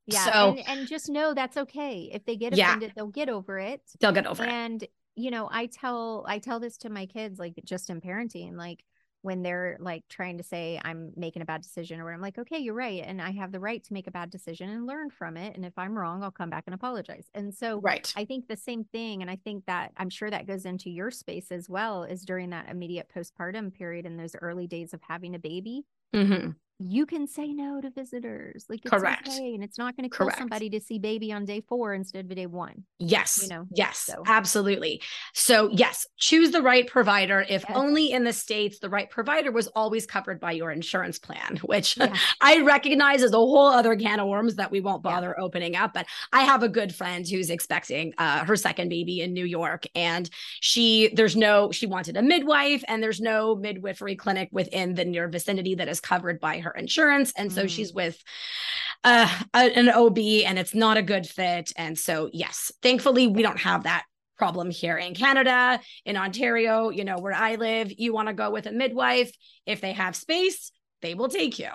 [0.06, 0.24] Yeah.
[0.24, 2.10] So, and, and just know that's okay.
[2.12, 2.92] If they get offended, yeah.
[2.96, 3.80] they'll get over it.
[4.00, 4.90] They'll get over and, it.
[5.16, 8.56] And you know, I tell I tell this to my kids like just in parenting,
[8.56, 8.84] like
[9.24, 12.58] when they're like trying to say I'm making a bad decision or I'm like, okay,
[12.58, 13.02] you're right.
[13.02, 15.56] And I have the right to make a bad decision and learn from it.
[15.56, 17.30] And if I'm wrong, I'll come back and apologize.
[17.34, 18.12] And so right.
[18.18, 19.22] I think the same thing.
[19.22, 22.50] And I think that I'm sure that goes into your space as well is during
[22.50, 25.84] that immediate postpartum period in those early days of having a baby.
[26.14, 28.66] Mm-hmm you can say no to visitors.
[28.68, 30.38] Like it's correct, okay, and it's not going to kill correct.
[30.38, 32.84] somebody to see baby on day four instead of day one.
[32.98, 34.22] Yes, you know, yes, so.
[34.26, 35.00] absolutely.
[35.34, 37.44] So yes, choose the right provider.
[37.48, 37.72] If yes.
[37.76, 41.96] only in the states, the right provider was always covered by your insurance plan, which
[41.96, 42.16] yeah.
[42.40, 45.44] I recognize as a whole other can of worms that we won't bother yeah.
[45.44, 45.94] opening up.
[45.94, 49.84] But I have a good friend who's expecting uh, her second baby in New York,
[49.94, 50.28] and
[50.60, 55.28] she there's no she wanted a midwife, and there's no midwifery clinic within the near
[55.28, 57.32] vicinity that is covered by her insurance.
[57.36, 57.68] And so mm.
[57.68, 58.22] she's with
[59.04, 61.72] uh, an OB and it's not a good fit.
[61.76, 64.04] And so, yes, thankfully, we don't have that
[64.36, 67.92] problem here in Canada, in Ontario, you know, where I live.
[67.96, 69.32] You want to go with a midwife
[69.66, 70.72] if they have space
[71.04, 71.68] they will take you.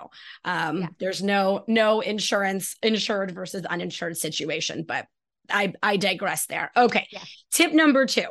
[0.44, 0.86] Um, yeah.
[0.98, 5.06] There's no no insurance insured versus uninsured situation, but
[5.48, 6.70] I I digress there.
[6.76, 7.22] Okay, yeah.
[7.52, 8.26] tip number two,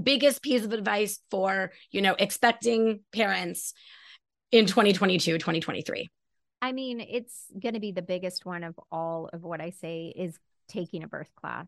[0.00, 3.74] biggest piece of advice for you know expecting parents
[4.52, 6.10] in 2022, 2023?
[6.60, 10.12] I mean, it's going to be the biggest one of all of what I say
[10.14, 10.38] is
[10.68, 11.66] taking a birth class.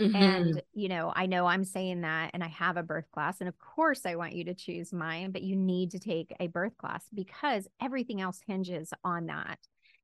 [0.00, 0.16] Mm-hmm.
[0.16, 3.36] And, you know, I know I'm saying that and I have a birth class.
[3.40, 6.48] And of course, I want you to choose mine, but you need to take a
[6.48, 9.58] birth class because everything else hinges on that.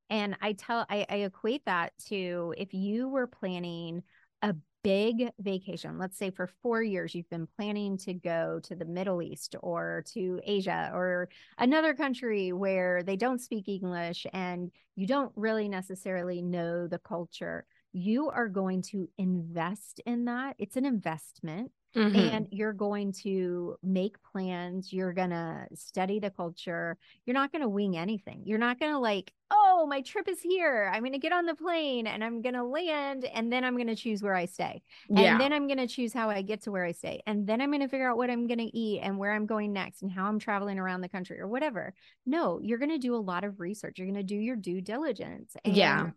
[0.09, 4.03] And I tell, I, I equate that to if you were planning
[4.43, 8.85] a big vacation, let's say for four years, you've been planning to go to the
[8.85, 15.07] Middle East or to Asia or another country where they don't speak English and you
[15.07, 20.57] don't really necessarily know the culture, you are going to invest in that.
[20.59, 21.72] It's an investment.
[21.96, 22.16] Mm-hmm.
[22.16, 27.62] and you're going to make plans you're going to study the culture you're not going
[27.62, 31.14] to wing anything you're not going to like oh my trip is here i'm going
[31.14, 33.96] to get on the plane and i'm going to land and then i'm going to
[33.96, 35.33] choose where i stay yeah.
[35.33, 37.61] and then i'm going to choose how i get to where i stay and then
[37.61, 40.03] i'm going to figure out what i'm going to eat and where i'm going next
[40.03, 41.92] and how i'm traveling around the country or whatever
[42.24, 44.81] no you're going to do a lot of research you're going to do your due
[44.81, 46.11] diligence and yeah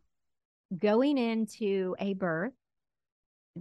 [0.80, 2.54] going into a birth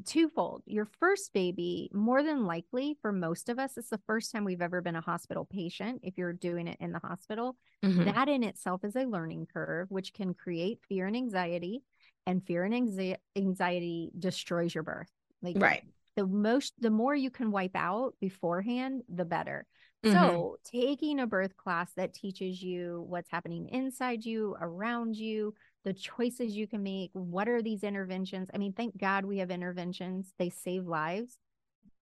[0.07, 0.63] twofold.
[0.67, 4.63] Your first baby, more than likely for most of us, it's the first time we've
[4.63, 6.01] ever been a hospital patient.
[6.03, 8.05] If you're doing it in the hospital, mm-hmm.
[8.05, 11.83] that in itself is a learning curve, which can create fear and anxiety.
[12.27, 15.11] And fear and anxi- anxiety destroys your birth.
[15.43, 15.83] Like right.
[16.15, 19.67] The most, the more you can wipe out beforehand, the better.
[20.05, 20.15] Mm-hmm.
[20.15, 25.93] So, taking a birth class that teaches you what's happening inside you, around you, the
[25.93, 27.11] choices you can make.
[27.13, 28.49] What are these interventions?
[28.55, 31.39] I mean, thank God we have interventions, they save lives.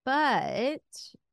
[0.05, 0.81] But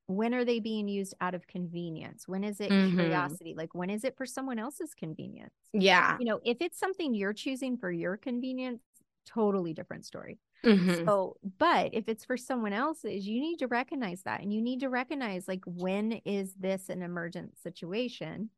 [0.06, 2.28] when are they being used out of convenience?
[2.28, 2.96] When is it mm-hmm.
[2.96, 3.54] curiosity?
[3.56, 5.54] Like, when is it for someone else's convenience?
[5.72, 6.16] Yeah.
[6.18, 8.82] You know, if it's something you're choosing for your convenience,
[9.26, 10.38] totally different story.
[10.64, 11.04] Mm-hmm.
[11.04, 14.80] So, but if it's for someone else's, you need to recognize that and you need
[14.80, 18.50] to recognize like when is this an emergent situation?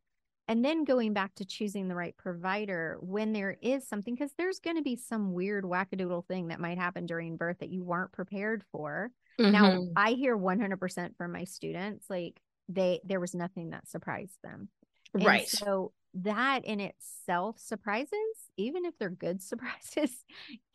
[0.49, 4.59] And then going back to choosing the right provider when there is something, because there's
[4.59, 8.11] going to be some weird wackadoodle thing that might happen during birth that you weren't
[8.11, 9.11] prepared for.
[9.39, 9.51] Mm-hmm.
[9.51, 14.69] Now, I hear 100% from my students, like they, there was nothing that surprised them.
[15.13, 15.47] And right.
[15.47, 18.11] So that in itself surprises,
[18.57, 20.25] even if they're good surprises,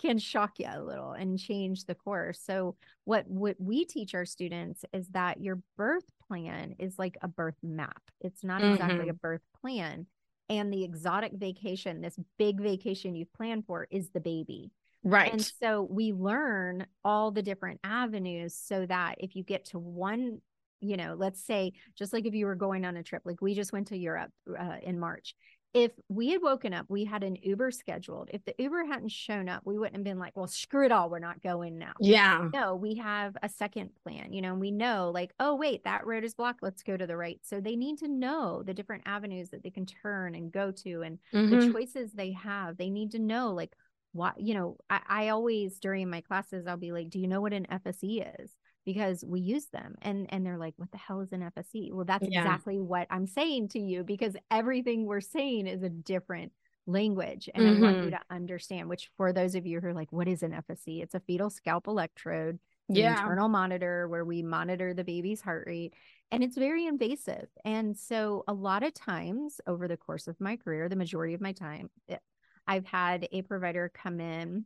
[0.01, 2.41] can shock you a little and change the course.
[2.41, 6.05] So what what we teach our students is that your birth
[6.35, 8.03] plan is like a birth map.
[8.21, 9.11] It's not exactly mm-hmm.
[9.11, 10.07] a birth plan.
[10.49, 14.73] And the exotic vacation, this big vacation you've planned for, is the baby.
[15.03, 15.33] Right.
[15.33, 20.41] And so we learn all the different avenues so that if you get to one
[20.81, 23.55] you know, let's say just like if you were going on a trip, like we
[23.55, 25.35] just went to Europe uh, in March.
[25.75, 28.31] If we had woken up, we had an Uber scheduled.
[28.33, 31.11] If the Uber hadn't shown up, we wouldn't have been like, well, screw it all.
[31.11, 31.95] We're not going now.
[32.01, 32.51] Yeah.
[32.53, 36.07] No, we have a second plan, you know, and we know like, oh, wait, that
[36.07, 36.63] road is blocked.
[36.63, 37.41] Let's go to the right.
[37.43, 41.03] So they need to know the different avenues that they can turn and go to
[41.03, 41.51] and Mhm.
[41.51, 42.77] the choices they have.
[42.77, 43.75] They need to know like
[44.13, 47.41] why, you know, I, I always during my classes, I'll be like, do you know
[47.41, 48.57] what an FSE is?
[48.85, 51.91] Because we use them and and they're like, what the hell is an FSE?
[51.93, 52.29] Well, that's Yeah.
[52.29, 56.53] exactly what I'm saying to you because everything we're saying is a different
[56.87, 57.49] language.
[57.55, 58.05] And I want Mm-hmm.
[58.05, 61.01] you to understand, which for those of you who are like, what is an FSE?
[61.03, 63.11] It's a fetal scalp electrode Yeah.
[63.11, 65.95] internal monitor where we monitor the baby's heart rate
[66.31, 70.57] and it's very invasive and so a lot of times over the course of my
[70.57, 72.19] career the majority of my time eh,
[72.67, 74.65] i've had a provider come in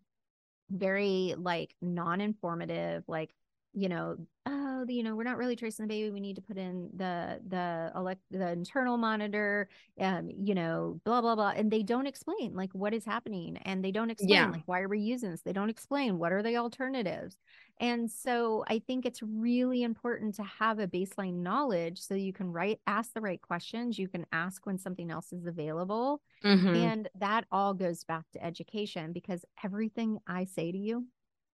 [0.70, 3.32] very like non-informative like
[3.74, 6.56] you know oh you know we're not really tracing the baby we need to put
[6.56, 9.68] in the the elect the internal monitor
[10.00, 13.84] um you know blah blah blah and they don't explain like what is happening and
[13.84, 14.50] they don't explain Yeah.
[14.50, 17.36] like why are we using this they don't explain what are the alternatives
[17.80, 22.50] and so I think it's really important to have a baseline knowledge so you can
[22.50, 23.98] write ask the right questions.
[23.98, 26.20] You can ask when something else is available.
[26.44, 26.76] Mhm.
[26.76, 31.06] And that all goes back to education because everything I say to you,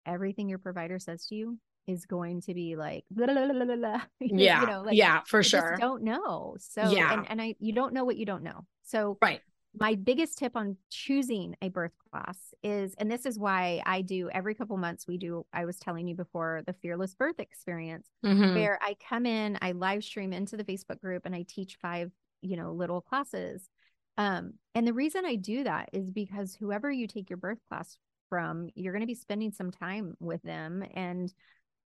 [0.06, 4.60] everything your provider says to you is going to be like blah, blah, blah, yeah.
[4.60, 5.76] you know, like yeah, for you sure.
[5.78, 6.56] don't know.
[6.58, 7.12] So Yeah.
[7.12, 8.64] and, and I you don't know what you don't know.
[8.84, 9.40] So Right.
[9.78, 14.30] my biggest tip on choosing a birth class is and this is why I do
[14.30, 18.54] every couple months we do I was telling you before the fearless birth experience Mhm.
[18.54, 22.10] where I come in, I live stream into the Facebook group and I teach five,
[22.40, 23.68] you know, little classes.
[24.16, 27.98] Um, and the reason I do that is because whoever you take your birth class
[28.28, 30.84] from, you're going to be spending some time with them.
[30.94, 31.32] And,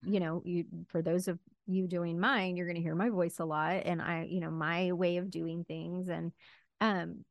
[0.02, 3.38] you know, you for those of you doing mine, you're going to hear my voice
[3.38, 6.08] a lot and I, you know, my way of doing things.
[6.08, 6.32] And
[6.80, 7.24] um,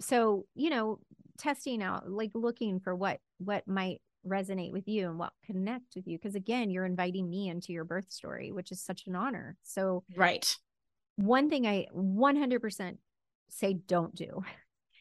[0.00, 1.00] so, you know,
[1.38, 6.06] testing out, like looking for what what might resonate with you and what connect with
[6.06, 9.54] you because again you're inviting me into your birth story which is such an honor
[9.62, 10.56] so Right.
[11.16, 12.96] one thing i 100%
[13.50, 14.42] say don't do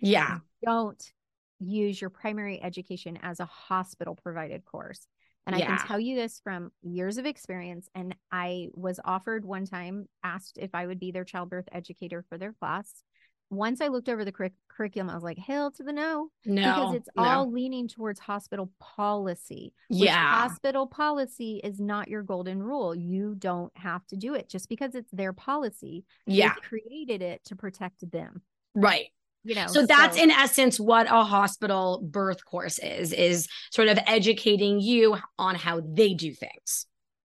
[0.01, 0.39] Yeah.
[0.65, 1.11] don't
[1.59, 5.07] use your primary education as a hospital provided course
[5.45, 9.65] and i can tell you this from years of experience and i was offered one
[9.65, 13.03] time asked if i would be their childbirth educator for their class
[13.49, 16.61] once i looked over the curric- curriculum i was like hell to the no No.
[16.61, 17.23] because it's no.
[17.23, 19.73] all leaning towards hospital policy.
[19.89, 20.41] which Yeah.
[20.41, 22.95] hospital policy is not your golden rule.
[22.95, 26.03] You don't have to do it just because it's their policy.
[26.25, 26.53] Yeah.
[26.55, 28.41] They created it to protect them.
[28.73, 29.07] Right.
[29.43, 29.67] You know.
[29.67, 35.17] So that's in essence what a hospital birth course is, is sort of educating you
[35.37, 36.85] on how they do things.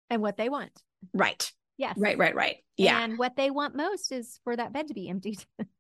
[0.10, 0.71] and what they want.
[1.13, 1.51] Right.
[1.78, 1.95] Yes.
[1.97, 2.17] Right.
[2.17, 2.34] Right.
[2.36, 2.58] Right.
[2.78, 3.04] Yeah.
[3.04, 5.43] And what they want most is for that bed to be emptied.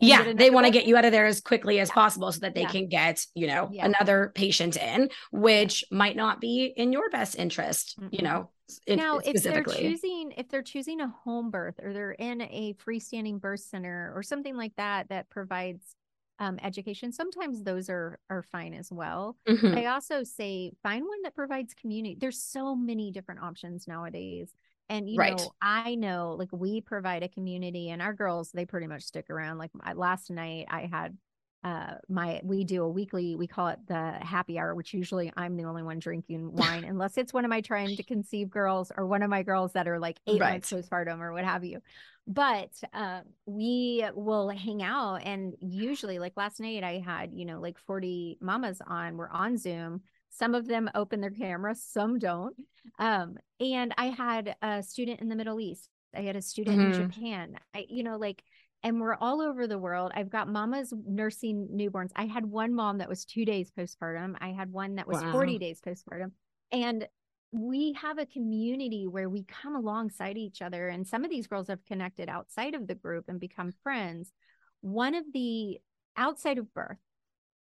[0.00, 0.32] yeah.
[0.34, 1.94] They want to get you out of there as quickly as Yeah.
[1.94, 2.72] possible so that they Yeah.
[2.72, 3.84] can get, you know, Yeah.
[3.84, 8.24] another patient in, which might not be in your best interest, you Mm-mm.
[8.24, 8.50] know,
[8.94, 13.40] now if they're choosing if they're choosing a home birth or they're in a freestanding
[13.40, 15.96] birth center or something like that that provides
[16.38, 19.74] um, education sometimes those are are fine as well Mhm.
[19.74, 22.16] I also say find one that provides community.
[22.18, 24.52] There's so many different options nowadays.
[24.90, 25.20] And you Right.
[25.20, 29.30] know, I know like we provide a community and our girls, they pretty much stick
[29.30, 29.58] around.
[29.58, 31.16] Like my, last night I had
[31.62, 35.58] uh my we do a weekly we call it the happy hour which usually i'm
[35.58, 39.06] the only one drinking wine unless it's one of my trying to conceive girls or
[39.06, 40.42] one of my girls that are like eight Right.
[40.42, 41.82] months postpartum or what have you
[42.26, 47.60] but um we will hang out and usually like last night i had you know
[47.60, 50.00] like 40 mamas on we're on zoom
[50.30, 52.56] some of them open their cameras some don't.
[52.98, 55.88] Um and i had a student in the middle east.
[56.16, 56.84] I had a student Mhm.
[56.86, 57.58] in japan.
[57.74, 58.42] I you know like
[58.82, 60.10] and we're all over the world.
[60.14, 62.12] I've got mamas nursing newborns.
[62.16, 64.36] I had one mom that was two days postpartum.
[64.40, 66.32] I had one that was 40 days postpartum.
[66.72, 67.06] And
[67.52, 71.66] we have a community where we come alongside each other and some of these girls
[71.68, 74.32] have connected outside of the group and become friends.
[74.80, 75.78] One of the
[76.16, 76.96] outside of birth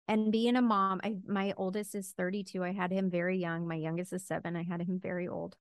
[0.10, 3.68] and being a mom I, my oldest is 32 i had him very young.
[3.68, 4.58] My youngest is seven.
[4.58, 5.58] I had him very old.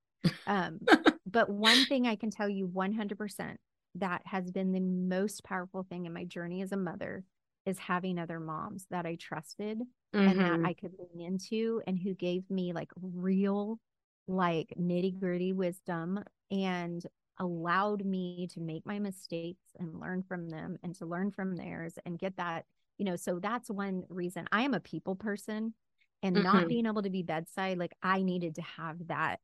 [0.47, 0.81] Um,
[1.27, 3.61] but one thing i can tell you 100%
[3.97, 7.25] that has been the most powerful thing in my journey as a mother
[7.67, 9.81] is having other moms that i trusted
[10.27, 10.45] and Mhm.
[10.45, 13.79] that I could lean into and who gave me like real,
[14.27, 17.07] like nitty gritty wisdom and
[17.39, 21.99] allowed me to make my mistakes and learn from them and to learn from theirs
[22.05, 22.67] and get that,
[22.99, 23.17] you know.
[23.17, 25.75] So that's one reason I am a people person
[26.23, 26.69] and not Mhm.
[26.69, 27.79] being able to be bedside.
[27.79, 29.41] Like I needed to have that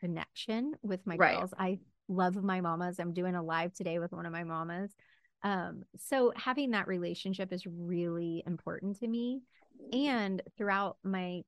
[0.00, 1.36] connection with my Right.
[1.36, 1.52] girls.
[1.58, 1.78] I
[2.08, 2.98] love my mamas.
[3.00, 4.94] I'm doing a live today with one of my mamas
[5.42, 9.42] Um, so having that relationship is really important to me.
[9.92, 11.42] And throughout my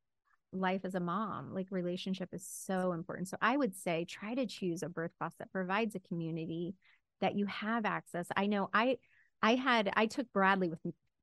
[0.52, 3.28] life as a mom, like relationship is so important.
[3.28, 6.74] So I would say try to choose a birth class that provides a community
[7.20, 8.28] that you have access.
[8.36, 8.98] I know I
[9.42, 10.80] I had I took Bradley with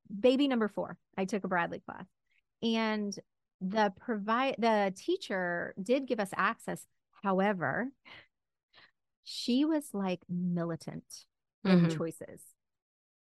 [0.08, 0.98] baby number 4.
[1.18, 2.06] I took a Bradley class.
[2.62, 3.18] And
[3.62, 6.86] the provide the teacher did give us access.
[7.24, 7.90] However,
[9.24, 11.04] she was like militant
[11.66, 11.98] in mm-hmm.
[11.98, 12.42] choices.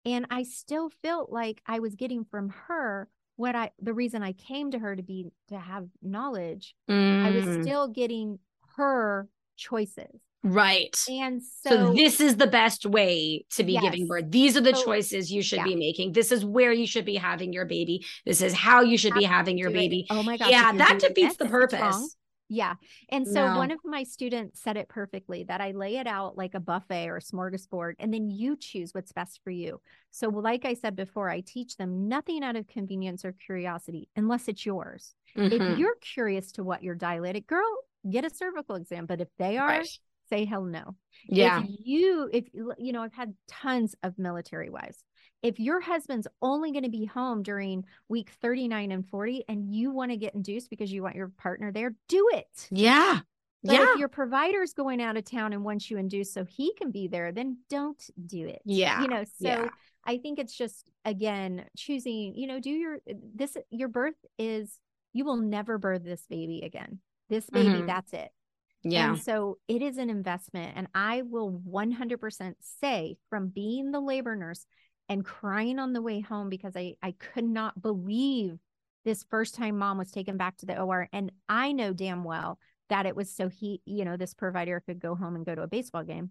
[0.05, 4.33] And I still felt like I was getting from her what I the reason I
[4.33, 6.75] came to her to be to have knowledge.
[6.89, 7.27] Mm.
[7.27, 7.63] I was mm.
[7.63, 8.39] still getting
[8.77, 10.21] her choices.
[10.43, 10.97] Right.
[11.09, 13.83] And so, so, this is the best way to be yes.
[13.83, 14.25] giving birth.
[14.29, 15.65] These are the so, choices you should yeah.
[15.65, 16.13] be making.
[16.13, 18.07] This is where you should be having your baby.
[18.25, 20.01] This is how you should be having your baby.
[20.01, 20.07] It.
[20.15, 20.51] Oh my God.
[20.51, 22.17] Yeah, that defeats the purpose.
[22.53, 22.75] Yeah.
[23.11, 23.59] And so no.
[23.59, 27.09] one of my students said it perfectly that I lay it out like a buffet
[27.09, 29.81] or a smorgasbord, and then you choose what's best for you.
[30.11, 34.49] So, like I said before, I teach them nothing out of convenience or curiosity unless
[34.49, 35.15] it's yours.
[35.37, 35.63] Mm-hmm.
[35.63, 37.71] If you're curious to what you're dilated, girl,
[38.11, 39.07] get a cervical exam.
[39.07, 39.99] But if they are, right.
[40.31, 40.97] Say hell no.
[41.29, 41.63] Yeah.
[41.63, 42.45] If you, if
[42.79, 45.05] you know, I've had tons of military wives
[45.43, 49.91] if your husband's only going to be home during week 39 and 40 and you
[49.91, 52.69] want to get induced because you want your partner there, do it.
[52.71, 53.21] Yeah.
[53.63, 53.93] But yeah.
[53.93, 57.09] if your provider's going out of town and wants you induced so he can be
[57.09, 58.63] there, then don't do it.
[58.65, 59.03] Yeah.
[59.03, 59.69] You know, so yeah.
[60.05, 62.99] I think it's just again choosing, you know, do your
[63.35, 64.79] this your birth is
[65.13, 67.01] you will never birth this baby again.
[67.29, 67.87] This baby, mm-hmm.
[67.87, 68.31] that's it.
[68.83, 69.11] Yeah.
[69.11, 70.73] And so it is an investment.
[70.77, 74.65] And I will 100% say from being the labor nurse
[75.09, 78.59] and crying on the way home because I, I could not believe
[79.05, 81.09] this first time mom was taken back to the OR.
[81.13, 82.59] And I know damn well
[82.89, 85.63] that it was so he, you know, this provider could go home and go to
[85.63, 86.31] a baseball game.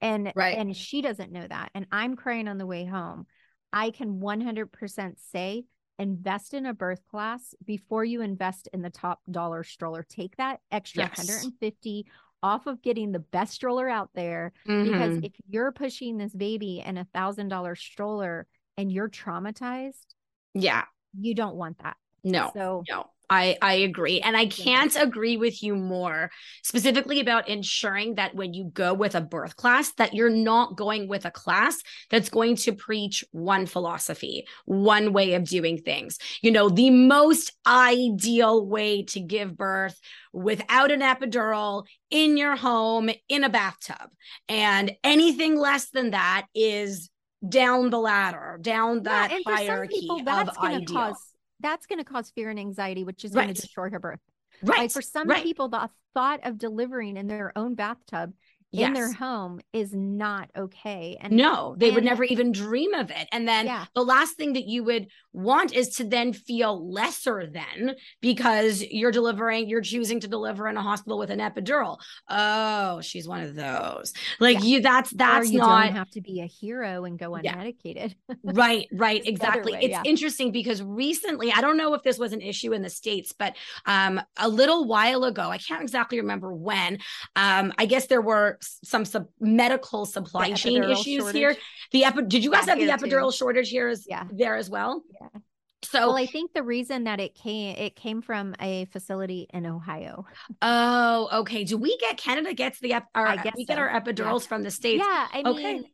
[0.00, 0.58] And right.
[0.58, 1.70] and she doesn't know that.
[1.74, 3.26] And I'm crying on the way home.
[3.72, 5.64] I can 100% say
[5.98, 10.04] invest in a birth class before you invest in the top dollar stroller.
[10.08, 11.18] Take that extra yes.
[11.18, 12.06] 150
[12.42, 14.90] off of getting the best stroller out there mm-hmm.
[14.90, 20.06] because if you're pushing this baby in a thousand dollar stroller and you're traumatized
[20.54, 20.84] yeah
[21.18, 24.20] you don't want that no so no I, I agree.
[24.20, 26.30] And I can't agree with you more
[26.62, 31.08] specifically about ensuring that when you go with a birth class, that you're not going
[31.08, 31.78] with a class
[32.10, 36.18] that's going to preach one philosophy, one way of doing things.
[36.42, 39.98] You know, the most ideal way to give birth
[40.32, 44.10] without an epidural in your home in a bathtub.
[44.48, 47.10] And anything less than that is
[47.46, 50.86] down the ladder, down that yeah, hierarchy people, that's of ideal.
[50.86, 51.31] Cause
[51.62, 53.44] that's going to cause fear and anxiety, which is right.
[53.44, 54.20] going to destroy her birth.
[54.62, 54.80] Right.
[54.80, 55.42] Like for some right.
[55.42, 58.32] people, the thought of delivering in their own bathtub
[58.72, 58.88] yes.
[58.88, 61.16] in their home is not okay.
[61.20, 63.28] And no, they and, would never even dream of it.
[63.32, 63.84] And then yeah.
[63.94, 69.12] the last thing that you would want is to then feel lesser than because you're
[69.12, 71.98] delivering, you're choosing to deliver in a hospital with an epidural.
[72.28, 74.12] Oh, she's one of those.
[74.40, 74.64] Like yeah.
[74.64, 78.14] you, that's that's or you not don't have to be a hero and go unmedicated.
[78.28, 78.34] Yeah.
[78.44, 79.72] right, right, exactly.
[79.72, 82.90] Way, it's interesting because recently, I don't know if this was an issue in the
[82.90, 83.54] states, but
[83.86, 86.98] um, a little while ago, I can't exactly remember when.
[87.36, 91.36] Um, I guess there were some sub- medical supply chain issues shortage.
[91.36, 91.56] here.
[91.92, 93.36] The epi- did you guys yeah, have the epidural too.
[93.36, 94.24] shortage here as yeah.
[94.30, 95.02] there as well?
[95.20, 95.40] Yeah.
[95.84, 99.66] So well, I think the reason that it came it came from a facility in
[99.66, 100.24] Ohio.
[100.62, 101.64] Oh, okay.
[101.64, 103.74] Do we get Canada gets the ep- our, I guess we so.
[103.74, 104.48] get our epidurals yeah.
[104.48, 105.04] from the states?
[105.06, 105.74] Yeah, I okay.
[105.74, 105.84] mean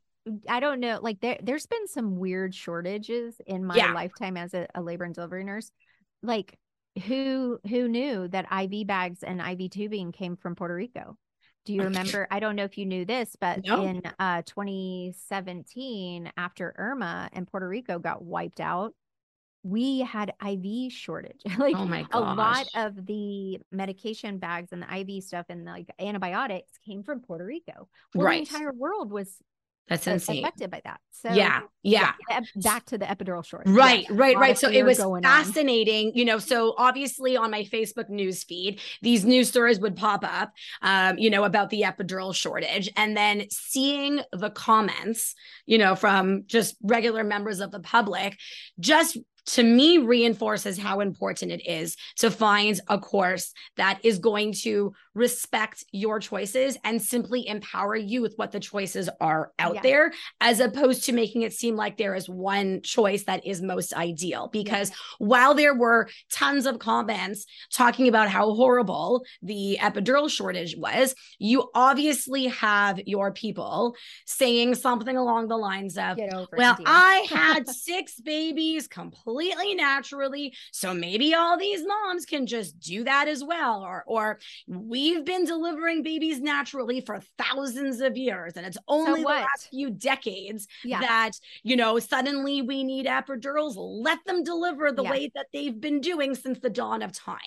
[0.48, 0.98] I don't know.
[1.02, 3.92] Like there, there's been some weird shortages in my yeah.
[3.92, 5.70] lifetime as a, a, labor and delivery nurse.
[6.22, 6.58] Like
[7.06, 11.16] who who knew that IV bags and IV tubing came from Puerto Rico?
[11.64, 12.26] Do you remember?
[12.30, 13.84] I don't know if you knew this, but no.
[13.84, 18.94] in uh, 2017, after Irma and Puerto Rico got wiped out,
[19.62, 21.42] we had IV shortage.
[21.58, 25.90] like oh my a lot of the medication bags and the IV stuff and like
[25.98, 27.88] antibiotics came from Puerto Rico.
[28.14, 28.46] Well, right.
[28.46, 29.36] the entire world was
[29.88, 30.44] that's insane.
[30.44, 31.00] Affected by that.
[31.10, 32.12] So yeah, yeah.
[32.56, 33.72] back to the epidural shortage.
[33.72, 34.58] Right, yeah, right, right.
[34.58, 36.08] So it was fascinating.
[36.08, 36.12] On.
[36.14, 40.52] You know, so obviously on my Facebook news feed, these news stories would pop up,
[40.82, 45.34] um, you know, about the epidural shortage, and then seeing the comments,
[45.66, 48.38] you know, from just regular members of the public,
[48.78, 54.52] just to me reinforces how important it is to find a course that is going
[54.52, 59.82] to respect your choices and simply empower you with what the choices are out Yeah.
[59.82, 63.92] there, as opposed to making it seem like there is one choice that is most
[63.94, 64.48] ideal.
[64.52, 71.14] Because while there were tons of comments talking about how horrible the epidural shortage was,
[71.38, 76.76] you obviously have your people saying something along the lines of, Get over it well.
[76.86, 83.26] I had six babies completely naturally, so maybe all these moms can just do that
[83.26, 83.82] as well.
[83.82, 84.38] Or, or
[85.08, 89.90] we've been delivering babies naturally for thousands of years, and it's only the last few
[89.90, 91.00] decades Yeah.
[91.00, 91.32] that
[91.62, 93.74] you know suddenly we need epidurals.
[93.76, 95.10] Let them deliver the Yeah.
[95.10, 97.38] way that they've been doing since the dawn of time,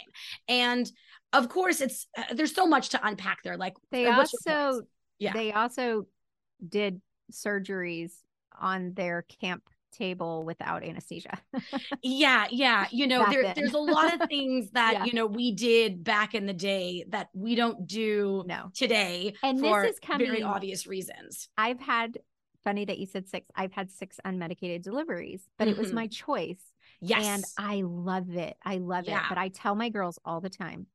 [0.47, 0.91] and
[1.33, 3.57] of course, it's uh, there's so much to unpack there.
[3.57, 4.81] Like They uh, also?
[5.19, 5.33] Yeah.
[5.33, 6.07] they also
[6.67, 7.01] did
[7.31, 8.11] surgeries
[8.59, 11.39] on their camp table without anesthesia.
[12.03, 15.05] yeah yeah you know there, there's a lot of things that Yeah.
[15.05, 18.71] you know we did back in the day that we don't do no.
[18.73, 22.19] today And this for is very obvious reasons I've had
[22.63, 23.47] funny that you said six.
[23.55, 25.95] I've had six unmedicated deliveries, but it was Mhm.
[25.95, 26.61] my choice.
[27.01, 28.55] yes And I love it.
[28.63, 29.17] I love Yeah.
[29.23, 29.29] it.
[29.29, 30.85] But I tell my girls all the time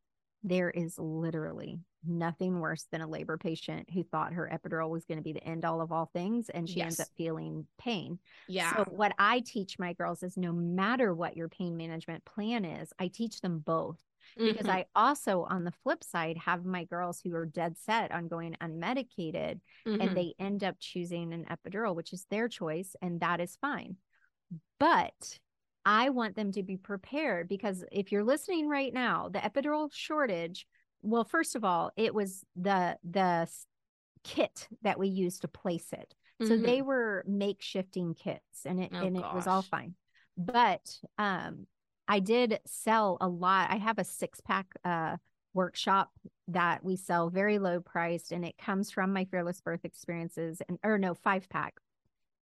[0.44, 5.18] there is literally nothing worse than a labor patient who thought her epidural was going
[5.18, 8.18] to be the end all of all things and she ends up feeling pain.
[8.48, 12.64] yeah So, what I teach my girls is no matter what your pain management plan
[12.64, 13.98] is, I teach them both
[14.36, 14.70] because Mhm.
[14.70, 18.54] I also, on the flip side, have my girls who are dead set on going
[18.60, 20.00] unmedicated Mhm.
[20.00, 23.96] and they end up choosing an epidural, which is their choice, and that is fine.
[24.78, 25.38] But
[25.84, 30.66] I want them to be prepared because if you're listening right now, the epidural shortage,
[31.06, 33.48] well, first of all, it was the the
[34.24, 36.14] kit that we used to place it.
[36.42, 36.62] So Mhm.
[36.64, 39.94] they were makeshifting kits and it Oh, and it was all fine.
[40.36, 41.66] But um
[42.08, 43.70] I did sell a lot.
[43.70, 45.16] I have a six pack uh
[45.54, 46.10] workshop
[46.48, 50.78] that we sell very low priced and it comes from my fearless birth experiences and
[50.84, 51.74] or no five pack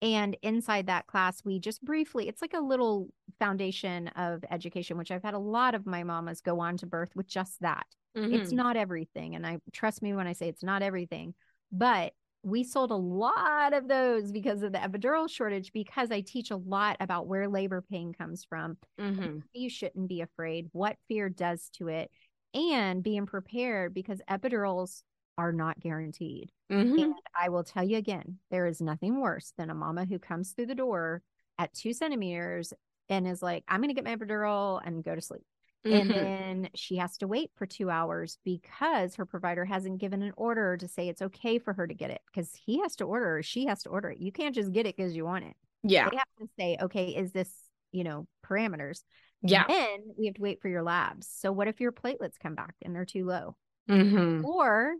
[0.02, 3.08] and inside that class we just briefly it's like a little
[3.38, 7.14] foundation of education which i've had a lot of my mamas go on to birth
[7.14, 8.56] with just that it's Mhm.
[8.56, 11.34] not everything and i trust me when i say it's not everything
[11.72, 12.12] but
[12.42, 16.56] we sold a lot of those because of the epidural shortage because i teach a
[16.56, 19.42] lot about where labor pain comes from Mhm.
[19.52, 22.10] you shouldn't be afraid, what fear does to it,
[22.52, 25.02] and being prepared because epidurals
[25.36, 26.52] are not guaranteed.
[26.70, 27.02] Mhm.
[27.02, 30.52] And I will tell you again, there is nothing worse than a mama who comes
[30.52, 31.22] through the door
[31.58, 32.72] at two centimeters
[33.08, 35.44] and is like, I'm going to get my epidural and go to sleep.
[35.90, 36.16] And Mhm.
[36.16, 40.76] then she has to wait for two hours because her provider hasn't given an order
[40.76, 43.42] to say it's okay for her to get it because he has to order or
[43.42, 44.18] she has to order it.
[44.18, 45.56] You can't just get it because you want it.
[45.82, 47.52] yeah They have to say, okay, is this,
[47.92, 49.02] you know, parameters?
[49.42, 51.28] yeah Then we have to wait for your labs.
[51.28, 53.56] So what if your platelets come back and they're too low?
[53.88, 54.44] Mhm.
[54.44, 54.94] Or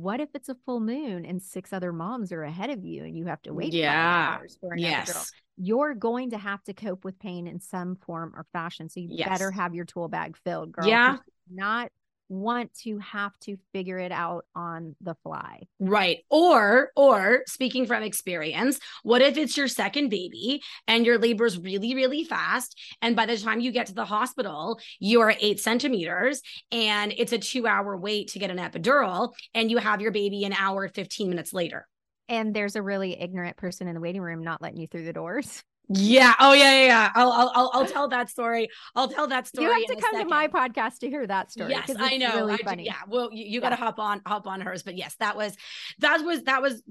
[0.00, 3.16] what if it's a full moon and six other moms are ahead of you and
[3.16, 4.36] you have to wait Yeah.
[4.38, 4.82] hours for an epidural?
[5.06, 8.88] yes You're going to have to cope with pain in some form or fashion.
[8.88, 10.86] So you better have your tool bag filled, girl.
[10.88, 11.16] Yeah.
[11.50, 11.90] Not
[12.32, 15.62] want to have to figure it out on the fly.
[15.78, 16.24] Right.
[16.30, 21.94] Or, or speaking from experience, what if it's your second baby and your labor's really,
[21.94, 22.78] really fast?
[23.02, 27.38] And by the time you get to the hospital, you're eight centimeters and it's a
[27.38, 31.28] two hour wait to get an epidural and you have your baby an hour, 15
[31.28, 31.86] minutes later.
[32.28, 35.12] And there's a really ignorant person in the waiting room not letting you through the
[35.12, 35.62] doors.
[35.94, 36.34] Yeah.
[36.40, 36.72] Oh, yeah.
[36.72, 36.86] Yeah.
[36.86, 37.10] yeah.
[37.14, 38.68] I'll, I'll, I'll, I'll tell that story.
[38.94, 39.66] I'll tell that story.
[39.66, 41.70] You have to come to my podcast to hear that story.
[41.70, 42.34] Yes, I it's know.
[42.36, 42.84] Really I do- funny.
[42.84, 42.96] yeah.
[43.08, 44.82] Well, you, you got to hop on, hop on hers.
[44.82, 45.56] But yes, that was,
[46.00, 46.82] that was, that was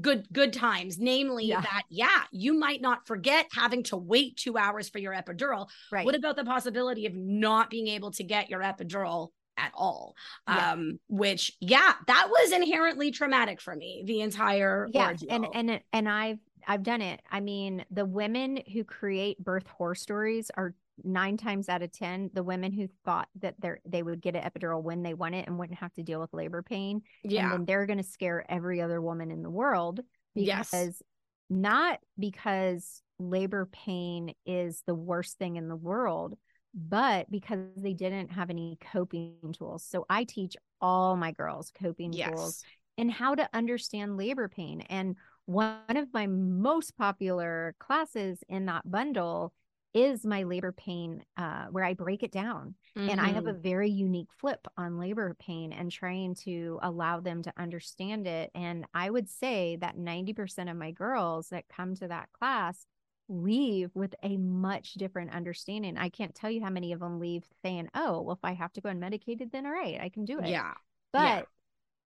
[0.00, 0.98] good, good times.
[0.98, 1.60] Namely Yeah.
[1.60, 5.68] that, yeah, you might not forget having to wait two hours for your epidural.
[5.90, 6.04] Right.
[6.04, 10.16] What about the possibility of not being able to get your epidural at all?
[10.48, 10.72] Yeah.
[10.72, 14.02] Um, which, yeah, that was inherently traumatic for me.
[14.04, 15.28] The entire yeah ordeal.
[15.30, 19.94] and and and i've i've done it i mean the women who create birth horror
[19.94, 24.20] stories are nine times out of ten the women who thought that they they would
[24.20, 27.02] get an epidural when they want it and wouldn't have to deal with labor pain
[27.24, 30.00] and yeah, then they're going to scare every other woman in the world
[30.36, 30.70] Yes.
[30.70, 31.02] because
[31.50, 36.34] not because labor pain is the worst thing in the world
[36.74, 42.12] but because they didn't have any coping tools so i teach all my girls coping
[42.12, 42.64] tools
[42.96, 44.80] and how to understand labor pain.
[44.82, 45.16] And
[45.46, 49.52] one of my most popular classes in that bundle
[49.92, 52.74] is my labor pain, uh, where I break it down.
[53.06, 53.60] And I have a Mhm.
[53.62, 58.50] very unique flip on labor pain and trying to allow them to understand it.
[58.54, 62.86] And I would say that 90% of my girls that come to that class
[63.28, 65.96] leave with a much different understanding.
[65.96, 68.72] I can't tell you how many of them leave saying, oh, well, if I have
[68.74, 70.58] to go unmedicated, then all right, I can do it.
[70.58, 70.74] yeah,
[71.12, 71.48] But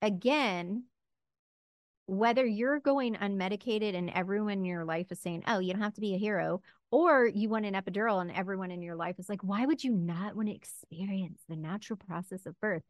[0.01, 0.85] again,
[2.07, 5.93] whether you're going unmedicated and everyone in your life is saying, oh, you don't have
[5.93, 9.27] to be a hero, or you want an epidural and everyone in your life is
[9.27, 12.83] like, why would you not want to experience the natural process of birth?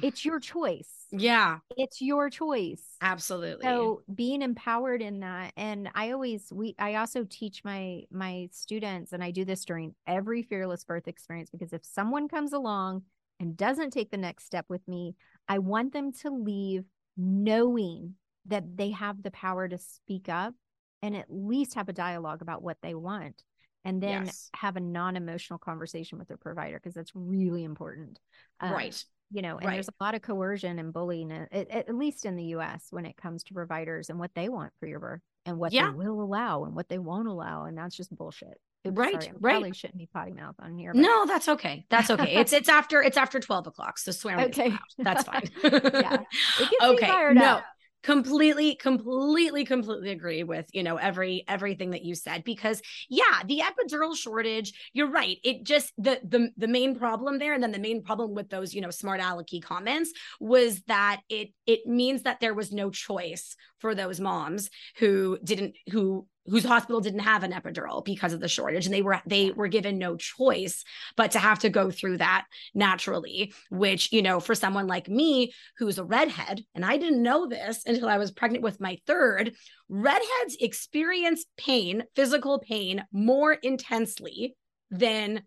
[0.00, 1.08] It's your choice.
[1.10, 1.58] Yeah.
[1.76, 2.84] It's your choice.
[3.00, 3.64] Absolutely.
[3.64, 5.52] So being empowered in that.
[5.56, 9.96] And I always we I also teach my my students, and I do this during
[10.06, 13.02] every fearless birth experience because if someone comes along
[13.40, 15.16] and doesn't take the next step with me,
[15.48, 16.84] I want them to leave
[17.16, 18.14] knowing
[18.46, 20.54] that they have the power to speak up
[21.02, 23.42] and at least have a dialogue about what they want
[23.84, 24.50] and then Yes.
[24.54, 28.18] have a non-emotional conversation with their provider because that's really important
[28.60, 29.04] Um, right.
[29.30, 29.74] you know and Right.
[29.74, 33.16] there's a lot of coercion and bullying at, at, least in the us when it
[33.16, 35.90] comes to providers and what they want for your birth and what Yeah.
[35.90, 39.34] they will allow and what they won't allow and that's just bullshit Oops, Right, sorry,
[39.38, 39.52] right.
[39.52, 41.86] probably shouldn't be potty mouth on here but- No, that's okay.
[41.88, 42.34] That's okay.
[42.36, 43.96] It's it's after it's after 12 o'clock.
[43.98, 44.72] So swearing is Okay.
[44.98, 45.42] That's fine.
[45.62, 46.14] Yeah.
[46.14, 46.26] it
[46.58, 47.06] gets me okay.
[47.06, 47.44] fired No.
[47.44, 47.64] up.
[48.02, 53.60] Completely completely completely agree with you know every everything that you said because yeah the
[53.60, 57.78] epidural shortage you're right it just the the the main problem there and then the
[57.78, 62.40] main problem with those you know smart alecky comments was that it it means that
[62.40, 67.52] there was no choice for those moms who didn't who whose hospital didn't have an
[67.52, 70.84] epidural because of the shortage and they were they were given no choice
[71.16, 75.52] but to have to go through that naturally which you know for someone like me
[75.78, 79.52] who's a redhead and i didn't know this until i was pregnant with my third
[79.88, 84.56] redheads experience pain physical pain more intensely
[84.90, 85.42] than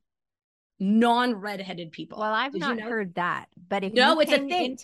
[0.79, 2.19] non-redheaded people.
[2.19, 4.77] Well, I've Did you not know- heard that, but if No, you it's a thing.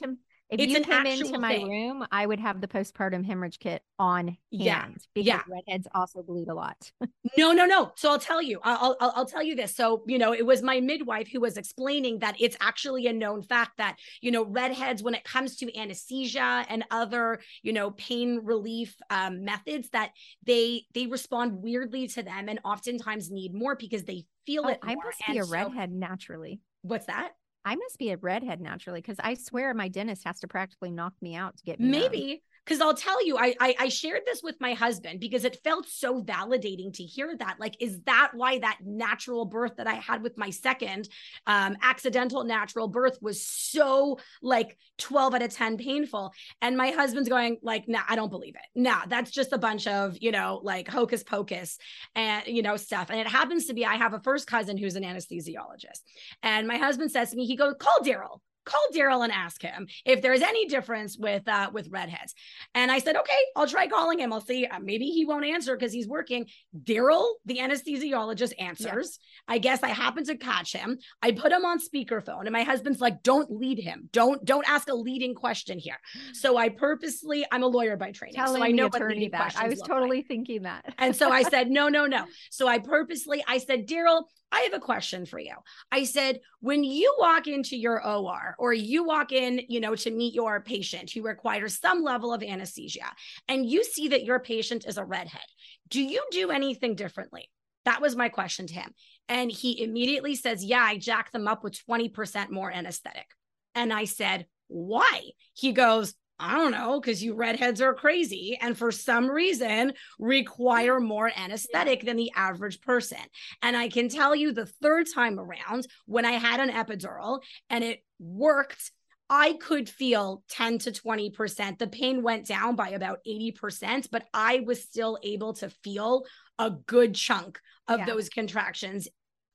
[0.51, 1.69] If It's you came into my thing.
[1.69, 5.41] room, I would have the postpartum hemorrhage kit on hand Yeah, because yeah.
[5.49, 6.91] redheads also bleed a lot.
[7.37, 7.93] No, no, no.
[7.95, 8.59] So I'll tell you.
[8.61, 9.73] I'll, I'll I'll tell you this.
[9.73, 13.41] So you know, it was my midwife who was explaining that it's actually a known
[13.41, 18.41] fact that you know redheads, when it comes to anesthesia and other you know pain
[18.43, 20.11] relief um, methods, that
[20.45, 24.79] they they respond weirdly to them and oftentimes need more because they feel Oh, it.
[24.83, 25.05] I more.
[25.05, 26.59] must be And a so- redhead naturally.
[26.81, 27.31] what's that?
[27.63, 31.13] I must be a redhead naturally because I swear my dentist has to practically knock
[31.21, 31.89] me out to get me.
[31.89, 35.59] Maybe because I'll tell you, I, I I shared this with my husband because it
[35.63, 37.59] felt so validating to hear that.
[37.59, 41.09] Like, is that why that natural birth that I had with my second,
[41.47, 46.33] um, accidental natural birth was so like twelve out of ten painful?
[46.61, 48.79] And my husband's going like, Nah, I don't believe it.
[48.79, 51.77] Nah, that's just a bunch of you know like hocus pocus
[52.15, 53.09] and you know stuff.
[53.09, 56.01] And it happens to be I have a first cousin who's an anesthesiologist,
[56.43, 59.87] and my husband says to me, he goes, call Daryl call Daryl and ask him
[60.05, 62.33] if there's any difference with uh with redheads.
[62.75, 64.31] And I said, okay, I'll try calling him.
[64.33, 64.65] I'll see.
[64.65, 66.47] Uh, maybe he won't answer because he's working.
[66.83, 69.19] Daryl, the anesthesiologist, answers.
[69.47, 70.99] I guess I happen to catch him.
[71.21, 74.09] I put him on speakerphone, and my husband's like, "Don't lead him.
[74.11, 75.97] Don't don't ask a leading question here."
[76.33, 79.41] So I purposely, I'm a lawyer by training, Telling so I know what leading that
[79.41, 79.97] questions I was look like.
[79.97, 80.93] totally thinking that.
[80.97, 82.25] And so I said, no, no, no.
[82.49, 85.53] So I purposely, I said, Daryl, I have a question for you.
[85.91, 90.11] I said, when you walk into your OR or you walk in, you know, to
[90.11, 93.11] meet your patient who requires some level of anesthesia,
[93.47, 95.41] and you see that your patient is a redhead,
[95.89, 97.49] do you do anything differently?
[97.85, 98.91] That was my question to him.
[99.27, 103.27] And he immediately says, Yeah, I jack them up with 20% more anesthetic.
[103.75, 105.31] And I said, Why?
[105.53, 108.57] He goes, I don't know, because you redheads are crazy.
[108.59, 113.19] And for some reason, require more anesthetic than the average person.
[113.61, 117.83] And I can tell you the third time around, when I had an epidural and
[117.83, 118.91] it worked,
[119.29, 121.77] I could feel 10 to 20%.
[121.77, 126.25] The pain went down by about 80%, but I was still able to feel
[126.57, 128.05] a good chunk of Yeah.
[128.05, 129.07] those contractions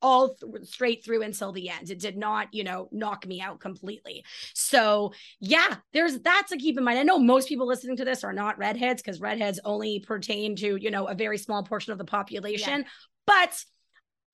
[0.06, 1.90] all th- straight through until the end.
[1.90, 4.24] It did not, you know, knock me out completely.
[4.54, 7.00] So, yeah, there's that to keep in mind.
[7.00, 10.76] I know most people listening to this are not redheads because redheads only pertain to,
[10.76, 12.84] you know, a very small portion of the population.
[13.26, 13.64] But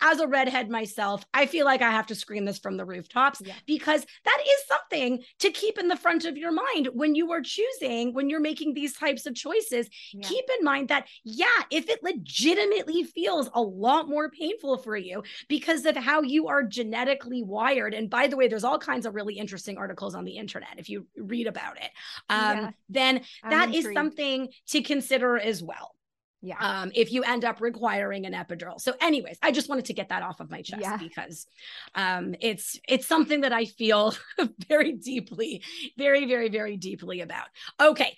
[0.03, 3.41] as a redhead myself, I feel like I have to scream this from the rooftops
[3.45, 3.55] Yeah.
[3.67, 7.41] because that is something to keep in the front of your mind when you are
[7.41, 9.89] choosing, when you're making these types of choices.
[10.13, 10.29] Yeah.
[10.29, 15.23] Keep in mind that, yeah, if it legitimately feels a lot more painful for you
[15.49, 17.95] because of how you are genetically wired.
[17.95, 20.89] And by the way, there's all kinds of really interesting articles on the internet if
[20.89, 21.91] you read about it.
[22.29, 22.71] Um, Yeah.
[22.89, 25.95] Then that is something to consider as well
[26.43, 26.57] Yeah.
[26.59, 28.81] um, if you end up requiring an epidural.
[28.81, 30.97] So, anyways, I just wanted to get that off of my chest Yeah.
[30.97, 31.47] because
[31.95, 34.15] um, it's it's something that I feel
[34.69, 35.63] very deeply,
[35.97, 37.47] very, very, very deeply about.
[37.81, 38.17] Okay,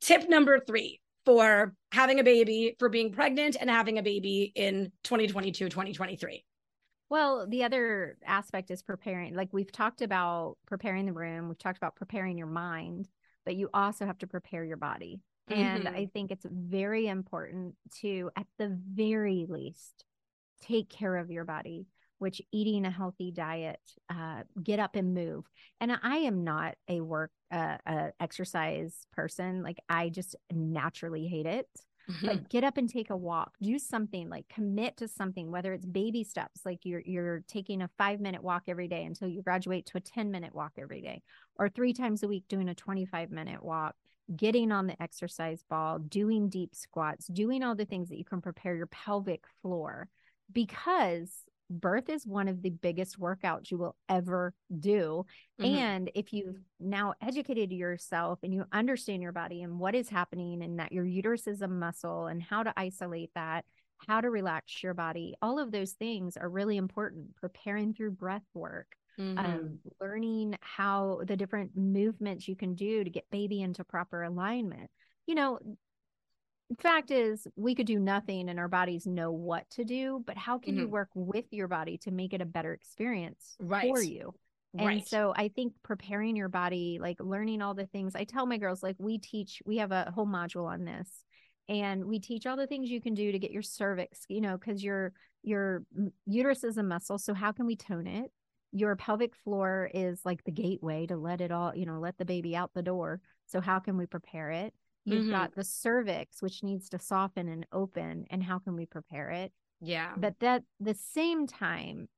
[0.00, 4.90] tip number three for having a baby, for being pregnant and having a baby in
[5.04, 6.44] 2022, 2023.
[7.10, 9.34] Well, the other aspect is preparing.
[9.34, 13.08] Like we've talked about preparing the room, we've talked about preparing your mind,
[13.44, 15.20] but you also have to prepare your body.
[15.50, 15.86] Mm-hmm.
[15.86, 20.04] And I think it's very important to, at the very least,
[20.60, 21.86] take care of your body
[22.18, 23.80] which eating a healthy diet,
[24.10, 25.44] uh, get up and move.
[25.80, 29.62] And I am not a work, uh, uh, exercise person.
[29.62, 31.68] Like I just naturally hate it.
[32.10, 32.26] Mm-hmm.
[32.26, 33.52] But get up and take a walk.
[33.60, 37.90] Do something like commit to something, whether it's baby steps, like you're you're taking a
[37.98, 41.20] five minute walk every day until you graduate to a 10 minute walk every day,
[41.56, 43.94] or three times a week doing a 25 minute walk
[44.34, 48.40] getting on the exercise ball, doing deep squats, doing all the things that you can
[48.40, 50.08] prepare your pelvic floor
[50.52, 51.30] because
[51.70, 55.24] birth is one of the biggest workouts you will ever do.
[55.60, 55.74] Mm-hmm.
[55.74, 60.62] And if you've now educated yourself and you understand your body and what is happening,
[60.62, 63.64] and that your uterus is a muscle and how to isolate that,
[64.06, 67.36] how to relax your body, all of those things are really important.
[67.36, 68.94] Preparing through breath work.
[69.18, 69.38] Mm-hmm.
[69.38, 74.90] Um, learning how the different movements you can do to get baby into proper alignment.
[75.26, 75.58] You know,
[76.80, 80.58] fact is we could do nothing and our bodies know what to do but how
[80.58, 80.82] can mm-hmm.
[80.82, 83.88] you work with your body to make it a better experience right.
[83.88, 84.34] for you
[84.76, 85.08] and right.
[85.08, 88.82] so i think preparing your body like learning all the things i tell my girls
[88.82, 91.08] like we teach we have a whole module on this
[91.70, 94.58] and we teach all the things you can do to get your cervix you know
[94.58, 95.12] because your
[95.42, 95.84] your
[96.26, 98.30] uterus is a muscle so how can we tone it
[98.72, 102.24] your pelvic floor is like the gateway to let it all you know let the
[102.24, 104.74] baby out the door so how can we prepare it
[105.08, 105.30] You've mm-hmm.
[105.30, 108.26] got the cervix, which needs to soften and open.
[108.30, 109.52] And how can we prepare it?
[109.80, 110.12] Yeah.
[110.16, 112.08] But that the same time,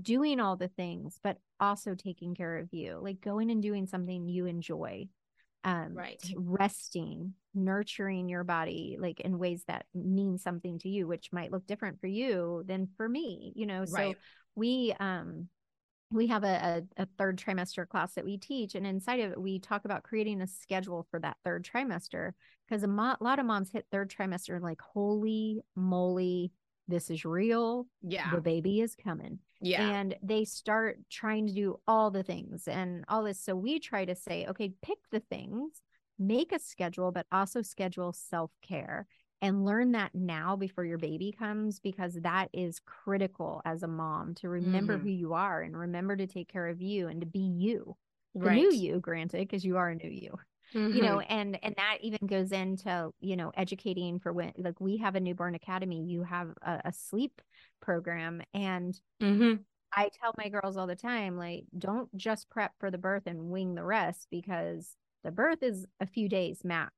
[0.00, 4.28] doing all the things, but also taking care of you, like going and doing something
[4.28, 5.08] you enjoy.
[5.64, 6.22] Um, right.
[6.36, 11.66] Resting, nurturing your body, like in ways that mean something to you, which might look
[11.66, 13.84] different for you than for me, you know?
[13.84, 14.16] So right.
[14.54, 15.48] We, um,
[16.10, 19.40] we have a, a, a, third trimester class that we teach and inside of it
[19.40, 22.32] we talk about creating a schedule for that third trimester
[22.68, 26.52] because a mo- lot of moms hit third trimester and like holy moly
[26.88, 27.86] this is real.
[28.02, 28.30] Yeah.
[28.34, 29.38] The baby is coming.
[29.60, 29.88] Yeah.
[29.88, 33.40] And they start trying to do all the things and all this.
[33.40, 35.82] So we try to say okay pick the things
[36.18, 39.06] make a schedule but also schedule self-care
[39.42, 44.34] and learn that now before your baby comes because that is critical as a mom
[44.36, 45.08] to remember mm-hmm.
[45.08, 47.96] who you are and remember to take care of you and to be you
[48.34, 48.56] the right.
[48.56, 50.32] new you granted because you are a new you
[50.72, 50.96] mm-hmm.
[50.96, 51.32] you know mm-hmm.
[51.32, 55.20] and and that even goes into you know educating for when like we have a
[55.20, 57.42] newborn academy you have a, a sleep
[57.80, 59.60] program and mm-hmm.
[59.92, 63.50] i tell my girls all the time like don't just prep for the birth and
[63.50, 66.92] wing the rest because the birth is a few days max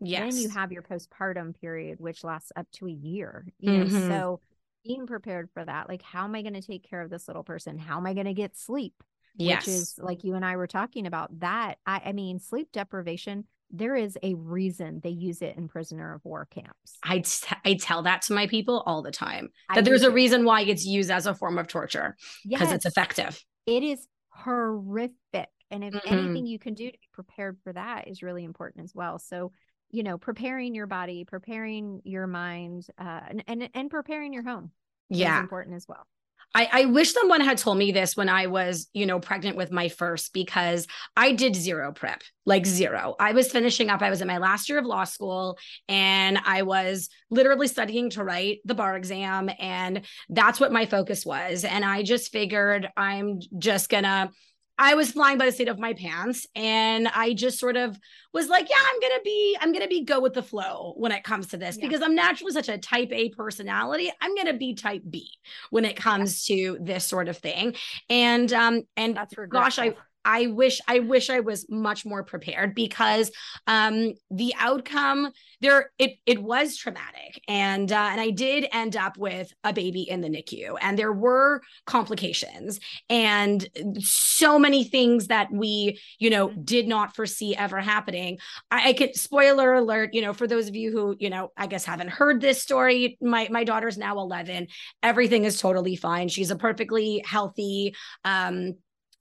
[0.00, 0.34] Yes.
[0.34, 3.46] Then you have your postpartum period, which lasts up to a year.
[3.58, 4.08] You mm-hmm.
[4.08, 4.40] so
[4.84, 7.44] being prepared for that, like how am I going to take care of this little
[7.44, 7.78] person?
[7.78, 8.94] How am I going to get sleep?
[9.36, 9.66] Yes.
[9.66, 11.76] Which is like you and I were talking about that.
[11.86, 16.24] I, I mean, sleep deprivation, there is a reason they use it in prisoner of
[16.24, 16.98] war camps.
[17.02, 20.10] I, t- I tell that to my people all the time that I there's a
[20.10, 22.72] reason why it's used as a form of torture because yes.
[22.72, 23.42] it's effective.
[23.66, 25.48] It is horrific.
[25.70, 26.14] And if mm-hmm.
[26.14, 29.18] anything you can do to be prepared for that is really important as well.
[29.18, 29.52] So
[29.90, 34.70] you know preparing your body preparing your mind uh, and, and and preparing your home
[35.08, 36.06] yeah important as well
[36.54, 39.70] I, I wish someone had told me this when I was, you know, pregnant with
[39.70, 43.14] my first because I did zero prep, like zero.
[43.20, 44.00] I was finishing up.
[44.00, 48.24] I was in my last year of law school and I was literally studying to
[48.24, 49.50] write the bar exam.
[49.58, 51.64] And that's what my focus was.
[51.64, 54.30] And I just figured I'm just gonna
[54.78, 57.98] I was flying by the seat of my pants and I just sort of
[58.32, 60.94] was like, yeah, I'm going to be I'm going to be go with the flow
[60.96, 61.86] when it comes to this yeah.
[61.86, 64.12] because I'm naturally such a type A personality.
[64.20, 65.28] I'm going to be type B
[65.70, 66.56] when it comes yeah.
[66.56, 67.74] to this sort of thing.
[68.10, 69.94] And um and that's gosh, I
[70.26, 73.30] I wish I wish I was much more prepared because
[73.68, 79.16] um, the outcome there it it was traumatic and uh, and I did end up
[79.16, 83.66] with a baby in the NICU and there were complications and
[84.00, 86.62] so many things that we you know mm-hmm.
[86.62, 88.38] did not foresee ever happening.
[88.70, 91.68] I, I could spoiler alert you know for those of you who you know I
[91.68, 94.66] guess haven't heard this story my my daughter's now 11
[95.04, 98.74] everything is totally fine she's a perfectly healthy um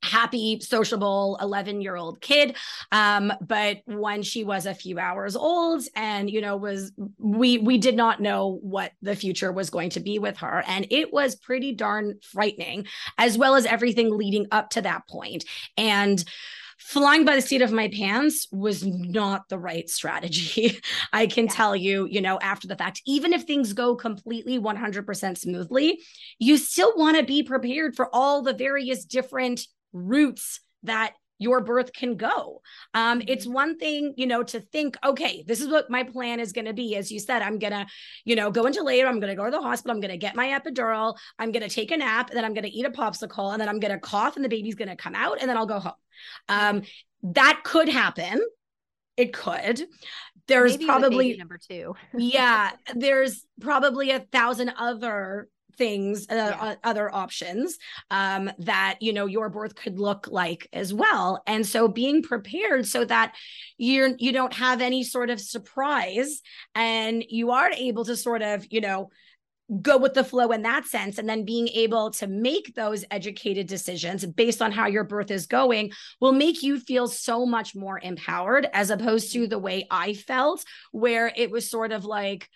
[0.05, 2.55] happy, sociable 11 year old kid.
[2.91, 7.77] Um, but when she was a few hours old and, you know, was, we, we
[7.77, 10.63] did not know what the future was going to be with her.
[10.67, 12.87] And it was pretty darn frightening,
[13.17, 15.45] as well as everything leading up to that point.
[15.77, 16.23] And,
[16.77, 20.79] flying by the seat of my pants was not the right strategy.
[21.13, 21.51] I can yeah.
[21.51, 25.99] tell you, you know, after the fact, even if things go completely 100% smoothly,
[26.39, 29.61] you still want to be prepared for all the various different
[29.95, 32.61] routes that your birth can go.
[32.93, 33.53] Um, it's mm-hmm.
[33.53, 36.73] one thing, you know, to think, okay, this is what my plan is going to
[36.73, 36.95] be.
[36.95, 37.85] As you said, I'm going to,
[38.23, 39.07] you know, go into labor.
[39.07, 39.95] I'm going to go to the hospital.
[39.95, 41.17] I'm going to get my epidural.
[41.37, 42.29] I'm going to take a nap.
[42.29, 43.51] And then I'm going to eat a popsicle.
[43.51, 45.39] And then I'm going to cough and the baby's going to come out.
[45.41, 45.93] And then I'll go home.
[46.47, 46.81] Um,
[47.23, 48.41] that could happen.
[49.17, 49.85] It could.
[50.47, 51.95] There's Maybe probably number two.
[52.17, 52.71] yeah.
[52.93, 56.57] There's probably a thousand other things uh, yeah.
[56.59, 57.77] uh, other options
[58.11, 62.87] um, that you know your birth could look like as well and so being prepared
[62.87, 63.33] so that
[63.77, 66.41] you're you don't have any sort of surprise
[66.73, 69.09] and you are able to sort of you know
[69.81, 73.67] go with the flow in that sense and then being able to make those educated
[73.67, 77.99] decisions based on how your birth is going will make you feel so much more
[77.99, 82.47] empowered as opposed to the way I felt where it was sort of like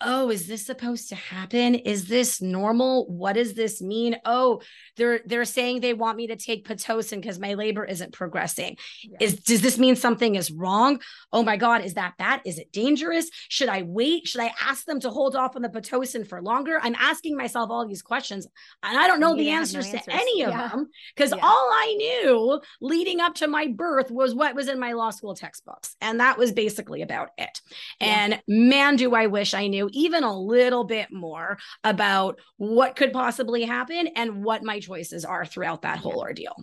[0.00, 1.74] oh is this supposed to happen?
[1.74, 3.06] Is this normal?
[3.08, 4.16] What does this mean?
[4.24, 4.60] Oh
[4.96, 8.76] they're they're saying they want me to take pitocin because my labor isn't progressing.
[9.02, 9.18] Yeah.
[9.20, 11.00] is does this mean something is wrong?
[11.32, 12.40] Oh my god is that bad?
[12.44, 13.30] Is it dangerous?
[13.48, 14.28] Should i wait?
[14.28, 16.78] Should i ask them to hold off on the pitocin for longer?
[16.82, 18.46] I'm asking myself all these questions
[18.82, 20.68] and i don't know the answers, no answers, to any of yeah.
[20.68, 21.42] them because yeah.
[21.42, 25.34] all i knew leading up to my birth was what was in my law school
[25.34, 27.60] textbooks and that was basically about it.
[28.00, 33.12] And man do i wish i knew even a little bit more about what could
[33.12, 36.54] possibly happen and what my choices are throughout that whole ordeal.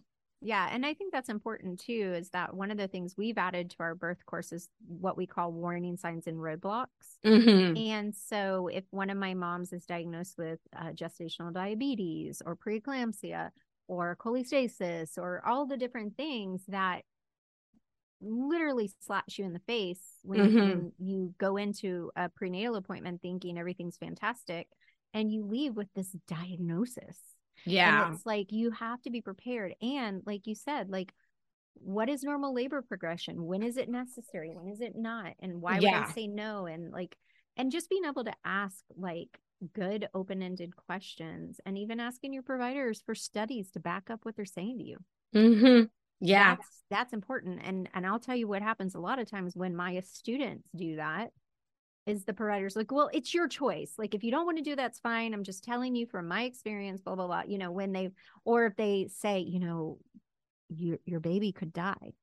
[0.43, 0.67] Yeah.
[0.71, 3.75] And I think that's important too, is that one of the things we've added to
[3.81, 6.87] our birth course is what we call warning signs and roadblocks.
[7.23, 7.77] Mm-hmm.
[7.77, 13.51] And so if one of my moms is diagnosed with uh, gestational diabetes or preeclampsia
[13.87, 17.03] or cholestasis or all the different things that
[18.21, 20.87] literally slaps you in the face when, mm-hmm.
[20.99, 24.67] you go into a prenatal appointment thinking everything's fantastic
[25.13, 27.17] and you leave with this diagnosis.
[27.65, 28.05] Yeah.
[28.05, 29.75] And it's like you have to be prepared.
[29.81, 31.13] And like you said, like
[31.75, 33.45] what is normal labor progression?
[33.45, 34.51] When is it necessary?
[34.53, 35.33] When is it not?
[35.39, 36.01] And why yeah.
[36.01, 36.65] would I say no?
[36.65, 37.17] And like,
[37.57, 39.39] and just being able to ask like
[39.73, 44.35] good open ended questions and even asking your providers for studies to back up what
[44.35, 44.97] they're saying to you.
[45.35, 45.83] Mm-hmm.
[46.21, 46.55] Yeah.
[46.55, 47.61] That's, that's important.
[47.63, 50.95] And and I'll tell you what happens a lot of times when my students do
[50.97, 51.31] that
[52.05, 53.93] is the provider's like, well, it's your choice.
[53.97, 55.33] Like, if you don't want to do that's fine.
[55.33, 57.43] I'm just telling you from my experience, blah, blah, blah.
[57.45, 58.09] You know, when they,
[58.45, 59.99] or if they say, you know,
[60.69, 62.13] your, your baby could die.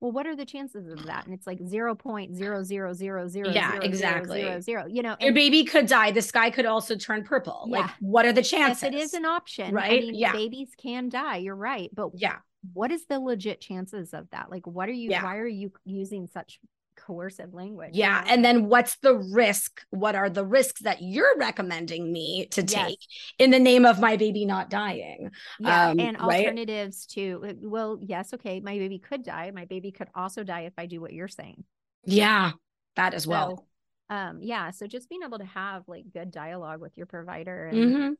[0.00, 1.24] Well, what are the chances of that?
[1.24, 3.48] And it's like zero point zero zero zero zero.
[3.48, 4.60] Yeah, exactly.
[4.60, 4.86] zero.
[4.86, 6.12] You know, your baby could die.
[6.12, 7.66] The sky could also turn purple.
[7.66, 7.78] Yeah.
[7.78, 8.84] Like, what are the chances?
[8.84, 9.98] Yes, it is an option, right?
[9.98, 11.38] I mean, yeah, babies can die.
[11.38, 12.36] You're right, but yeah,
[12.72, 14.50] what is the legit chances of that?
[14.50, 15.10] Like, what are you?
[15.10, 15.22] Yeah.
[15.22, 16.58] Why are you using such
[16.98, 17.90] coercive language.
[17.94, 18.24] Yeah.
[18.26, 19.82] And then what's the risk?
[19.90, 23.32] What are the risks that you're recommending me to take yes.
[23.38, 25.30] in the name of my baby not dying?
[25.58, 25.88] Yeah.
[25.88, 27.22] Um, and alternatives right?
[27.22, 29.50] to, well, yes, okay, my baby could die.
[29.54, 31.64] My baby could also die if I do what you're saying.
[32.04, 32.52] Yeah.
[32.96, 33.66] That as well.
[34.10, 34.70] So, um, yeah.
[34.70, 38.12] So just being able to have like good dialogue with your provider and mm-hmm.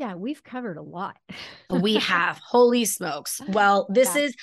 [0.00, 1.18] Yeah, we've covered a lot.
[1.68, 2.38] we have.
[2.38, 3.42] Holy smokes.
[3.48, 4.22] Well, this yeah.
[4.22, 4.36] is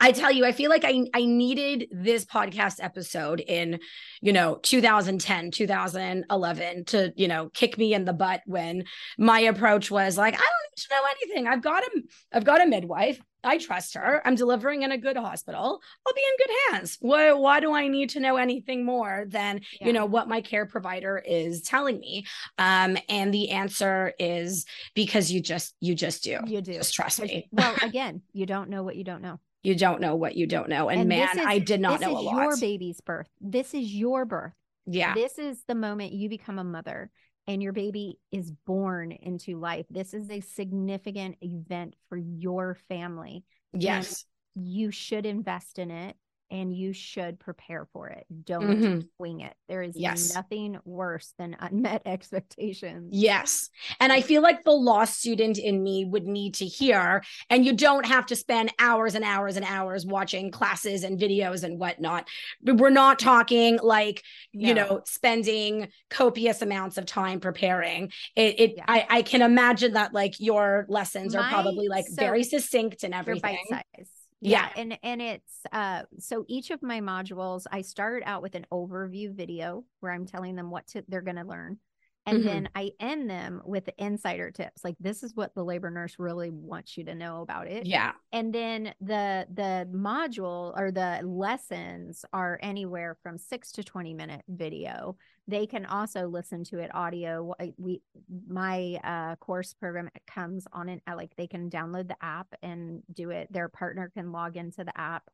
[0.00, 3.80] I tell you, I feel like I I needed this podcast episode in,
[4.20, 8.84] you know, 2010, 2011 to, you know, kick me in the butt when
[9.18, 11.46] my approach was like, I don't need to know anything.
[11.46, 13.20] I've got a I've got a midwife.
[13.44, 14.22] I trust her.
[14.24, 15.80] I'm delivering in a good hospital.
[16.06, 16.96] I'll be in good hands.
[17.00, 19.86] Why why do I need to know anything more than, yeah.
[19.86, 22.26] you know, what my care provider is telling me?
[22.58, 26.40] Um and the answer is because you just you just do.
[26.46, 26.72] You do.
[26.72, 27.48] Just trust me.
[27.52, 30.68] well, again, you don't know what you don't know you don't know what you don't
[30.68, 30.90] know.
[30.90, 32.42] And, and man, is, I did not know a lot.
[32.42, 33.26] Your baby's birth.
[33.40, 34.52] This is your birth.
[34.86, 35.14] Yeah.
[35.14, 37.10] This is the moment you become a mother
[37.46, 39.86] and your baby is born into life.
[39.88, 43.44] This is a significant event for your family.
[43.72, 44.26] Yes.
[44.54, 46.16] You should invest in it
[46.54, 48.26] and you should prepare for it.
[48.44, 49.00] Don't mm-hmm.
[49.18, 49.54] wing it.
[49.68, 50.32] There is yes.
[50.36, 53.10] nothing worse than unmet expectations.
[53.12, 53.70] Yes.
[53.98, 57.72] And I feel like the law student in me would need to hear, and you
[57.72, 62.28] don't have to spend hours and hours and hours watching classes and videos and whatnot.
[62.62, 64.22] But we're not talking like,
[64.54, 64.68] no.
[64.68, 68.12] you know, spending copious amounts of time preparing.
[68.36, 68.84] It, it yeah.
[68.86, 73.02] I, I can imagine that like your lessons My, are probably like so very succinct
[73.02, 73.58] and everything.
[73.68, 74.68] Bite size yeah.
[74.76, 74.80] yeah.
[74.82, 79.34] and and it's uh so each of my modules i start out with an overview
[79.34, 81.78] video where i'm telling them what to, they're going to learn
[82.26, 82.46] And mm-hmm.
[82.46, 84.82] then I end them with the insider tips.
[84.82, 87.86] Like this is what the labor nurse really wants you to know about it.
[87.86, 88.12] Yeah.
[88.32, 94.42] And then the the module or the lessons are anywhere from 6 to 20 minute
[94.48, 95.16] video.
[95.46, 97.52] They can also listen to it audio.
[97.76, 98.00] We
[98.48, 103.30] my uh, course program comes on an like they can download the app and do
[103.30, 103.52] it.
[103.52, 105.24] Their partner can log into the app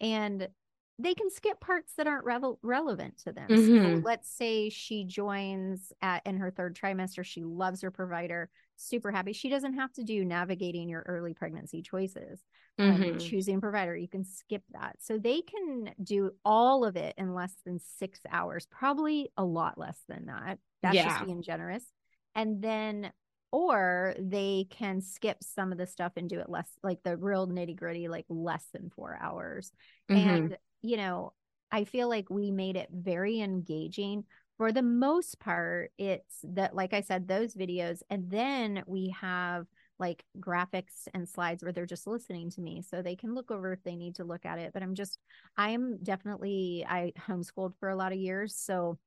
[0.00, 0.48] and
[0.98, 3.48] they can skip parts that aren't revel- relevant to them.
[3.48, 3.96] Mm-hmm.
[3.96, 9.12] So let's say she joins at in her third trimester, she loves her provider, super
[9.12, 9.32] happy.
[9.32, 12.40] She doesn't have to do navigating your early pregnancy choices,
[12.78, 13.12] um, mm-hmm.
[13.12, 13.96] um, choosing provider.
[13.96, 14.96] You can skip that.
[14.98, 19.78] So they can do all of it in less than six hours, probably a lot
[19.78, 20.58] less than that.
[20.82, 21.08] That's yeah.
[21.10, 21.84] just being generous.
[22.34, 23.12] And then
[23.50, 27.46] or they can skip some of the stuff and do it less like the real
[27.46, 29.72] nitty gritty like less than four hours
[30.10, 30.28] mm-hmm.
[30.28, 31.32] and you know,
[31.70, 34.24] I feel like we made it very engaging.
[34.56, 38.00] For the most part, it's that, like I said, those videos.
[38.10, 39.66] And then we have
[40.00, 43.72] like graphics and slides where they're just listening to me so they can look over
[43.72, 44.72] if they need to look at it.
[44.72, 45.18] But I'm just,
[45.56, 48.56] I'm definitely, I homeschooled for a lot of years.
[48.56, 48.98] So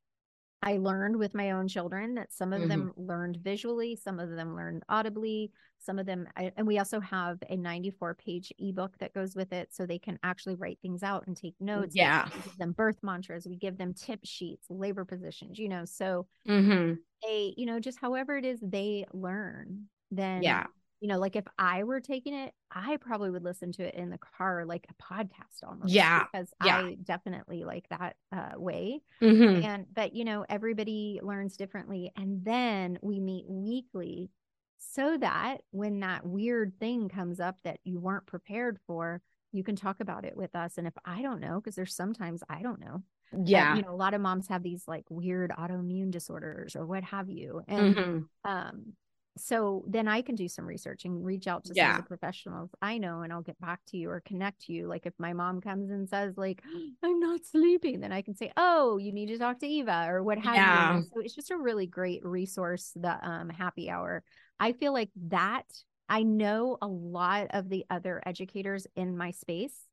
[0.63, 2.69] I learned with my own children that some of mm-hmm.
[2.69, 7.39] them learned visually, some of them learned audibly, some of them, and we also have
[7.49, 11.25] a 94 page ebook that goes with it so they can actually write things out
[11.25, 11.95] and take notes.
[11.95, 12.25] Yeah.
[12.25, 16.27] We give them birth mantras, we give them tip sheets, labor positions, you know, so
[16.47, 16.93] mm-hmm.
[17.23, 20.65] they, you know, just however it is they learn, then yeah
[21.01, 24.11] you know, like if I were taking it, I probably would listen to it in
[24.11, 25.91] the car, like a podcast almost.
[25.91, 26.25] Yeah.
[26.31, 26.77] Because yeah.
[26.77, 29.01] I definitely like that uh, way.
[29.19, 29.65] Mm-hmm.
[29.65, 32.11] And, but, you know, everybody learns differently.
[32.15, 34.29] And then we meet weekly
[34.77, 39.21] so that when that weird thing comes up that you weren't prepared for,
[39.51, 40.77] you can talk about it with us.
[40.77, 43.01] And if I don't know, because there's sometimes I don't know.
[43.43, 43.75] Yeah.
[43.75, 47.29] you know, a lot of moms have these like weird autoimmune disorders or what have
[47.29, 47.63] you.
[47.67, 48.19] And mm-hmm.
[48.43, 48.93] um,
[49.37, 51.91] so then I can do some research and reach out to yeah.
[51.91, 54.87] some of the professionals I know and I'll get back to you or connect you.
[54.87, 56.61] Like if my mom comes and says, like,
[57.03, 60.21] I'm not sleeping, then I can say, Oh, you need to talk to Eva or
[60.21, 60.97] what have yeah.
[60.97, 61.03] you.
[61.13, 64.23] So it's just a really great resource, the um happy hour.
[64.59, 65.65] I feel like that
[66.09, 69.87] I know a lot of the other educators in my space,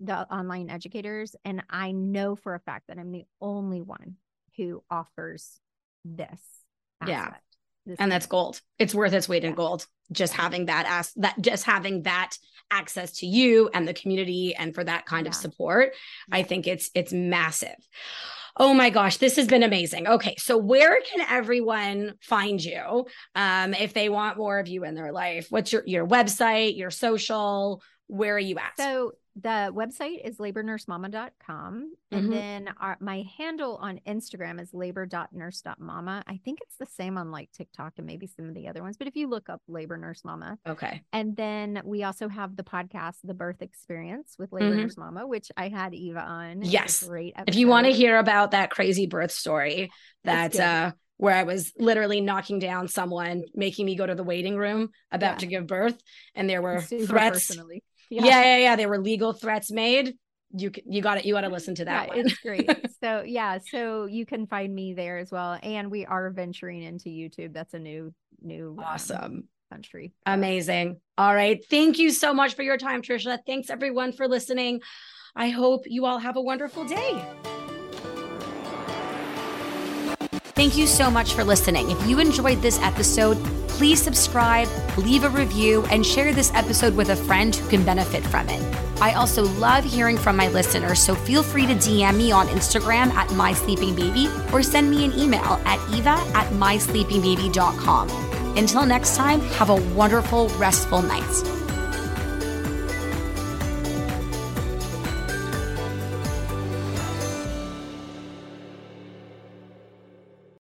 [0.00, 4.16] the online educators, and I know for a fact that I'm the only one
[4.58, 5.60] who offers
[6.04, 6.40] this.
[7.00, 7.10] Aspect.
[7.10, 7.34] Yeah
[7.98, 8.60] and that's gold.
[8.78, 9.86] It's worth its weight in gold.
[10.12, 12.36] Just having that as that just having that
[12.70, 15.30] access to you and the community and for that kind yeah.
[15.30, 15.94] of support,
[16.28, 16.36] yeah.
[16.36, 17.76] I think it's it's massive.
[18.58, 20.06] Oh my gosh, this has been amazing.
[20.06, 24.94] Okay, so where can everyone find you um, if they want more of you in
[24.94, 25.48] their life?
[25.50, 27.82] What's your your website, your social?
[28.06, 28.76] Where are you at?
[28.78, 31.92] So the website is labornursemama.com.
[32.10, 32.30] And mm-hmm.
[32.30, 36.24] then our, my handle on Instagram is labor.nurse.mama.
[36.26, 38.96] I think it's the same on like TikTok and maybe some of the other ones.
[38.96, 40.58] But if you look up Labor Nurse Mama.
[40.66, 41.02] Okay.
[41.12, 44.80] And then we also have the podcast, The Birth Experience with Labor mm-hmm.
[44.80, 46.62] Nurse Mama, which I had Eva on.
[46.62, 47.02] Yes.
[47.02, 47.34] Great.
[47.36, 47.50] Episode.
[47.50, 49.90] If you want to hear about that crazy birth story
[50.24, 54.56] that, uh, where I was literally knocking down someone, making me go to the waiting
[54.56, 55.38] room about yeah.
[55.38, 55.98] to give birth,
[56.34, 57.48] and there were threats.
[57.48, 58.24] Personally yeah.
[58.24, 58.76] yeah, yeah, yeah.
[58.76, 60.14] There were legal threats made.
[60.54, 61.24] You you got it.
[61.24, 62.08] You got to listen to that.
[62.08, 62.70] Yeah, it's great.
[63.02, 67.08] so yeah, so you can find me there as well, and we are venturing into
[67.08, 67.52] YouTube.
[67.52, 69.24] That's a new new um, awesome.
[69.24, 70.12] Um, country.
[70.24, 71.00] Amazing.
[71.18, 71.64] All right.
[71.68, 73.38] Thank you so much for your time, Trisha.
[73.46, 74.80] Thanks everyone for listening.
[75.34, 77.55] I hope you all have a wonderful day.
[80.56, 81.90] Thank you so much for listening.
[81.90, 83.36] If you enjoyed this episode,
[83.68, 88.24] please subscribe, leave a review, and share this episode with a friend who can benefit
[88.24, 88.62] from it.
[88.98, 93.08] I also love hearing from my listeners, so feel free to DM me on Instagram
[93.12, 98.08] at mysleepingbaby or send me an email at eva at mysleepingbaby.com.
[98.56, 101.65] Until next time, have a wonderful, restful night.